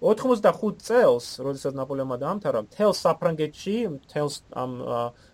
[0.02, 3.76] 85 წელს, როდესაც ნაპოლეონმა დაამთავრა, თელ საფრანგეთში,
[4.12, 4.28] თელ
[4.58, 4.72] ამ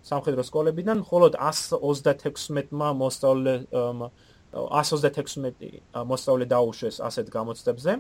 [0.06, 3.54] სამხედრო სკოლებიდან მხოლოდ 136-მა მოსწავლე
[4.54, 7.92] 136 მოსწავლე დაუშვეს ასეთ გამოცდებზე.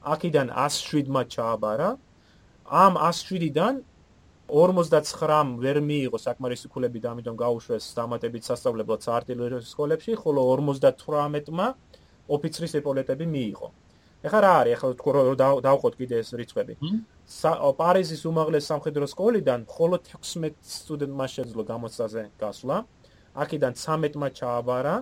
[0.00, 1.90] აქედან 107-მა ჩააბარა.
[2.70, 3.74] ამ 107-დან
[4.50, 11.66] 59 ვერ მიიღო საკმარისი ქულები და ამიტომ გაუშვეს დამატებით სასწავლებლად საარტილერიო სკოლებში, ხოლო 58-მა
[12.30, 13.68] ოფიცრის ეპოლეტები მიიღო.
[14.26, 14.72] ეხლა რა არის?
[14.76, 16.74] ეხლა თქო რომ დავყოთ კიდე ეს რიცხვები.
[17.80, 22.76] პარიზის უმაღლეს სამხედრო სკოლიდან მხოლოდ 16 სტუდენტმა შეძლო გამოცდაზე გასვლა.
[23.42, 24.94] აქედან 13-მა ჩააბარა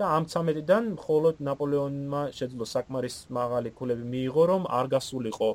[0.00, 5.50] და ამ 13-დან მხოლოდ ნაპოლეონმა შეძლო საკმარის მაღალი ქულები მიიღო, რომ არ გასულიყო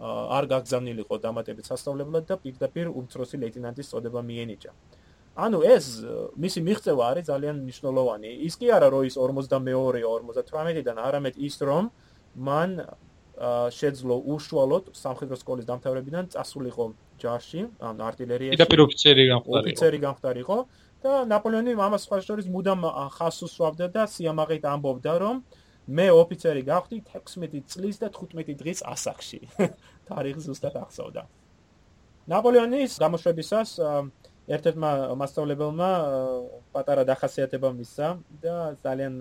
[0.00, 4.72] არ გაგზავნილიყო დამატებით სასწავლებლად და პირდაპირ უმცროსი ლეიტენანტის წოდება მიენიჭა.
[5.44, 5.84] ანუ ეს
[6.40, 8.30] მისი მიღწევა არის ძალიან მნიშვნელოვანი.
[8.48, 11.84] ის კი არა როის 52-58-დან, არამედ ის რომ
[12.48, 12.70] მან
[13.72, 16.84] შეძლო უშუალოდ სამხედრო სკოლის დამთავრებიდან წასულიყო
[17.20, 18.56] ჯარში, ან არტილერიაში.
[18.56, 19.60] პირდაპირ ოფიცერი გამხდარიყო.
[19.60, 20.56] ოფიცერი გამხდარიყო
[21.02, 22.86] და ნაპოლეონი ამას სხვა შორის მუდამ
[23.16, 25.42] ხას უსვამდა და სიამაღით ამბობდა, რომ
[25.90, 29.40] მე ოფიცერი გავხდი 16 წლის და 15 დღის ასაკში.
[30.08, 31.24] თარიღი ზუსტად ახსოვდა.
[32.30, 33.70] ნაპოლეონის გამოშვებისას
[34.50, 35.90] ერთ-ერთმა მასწავლებელმა
[36.74, 38.08] პატარა დახასიათება მისცა
[38.44, 39.14] და ძალიან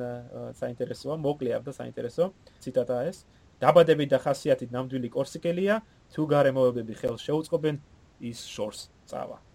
[0.62, 2.30] საინტერესოა, მოკლეა და საინტერესო
[2.62, 3.26] ციტატაა ეს.
[3.60, 5.82] დაბადები და ხასიათით ნამდვილი კორსიკელია,
[6.14, 7.76] თუ გარემოებები ხელს შეუწყობენ,
[8.30, 9.49] ის შორს წავა.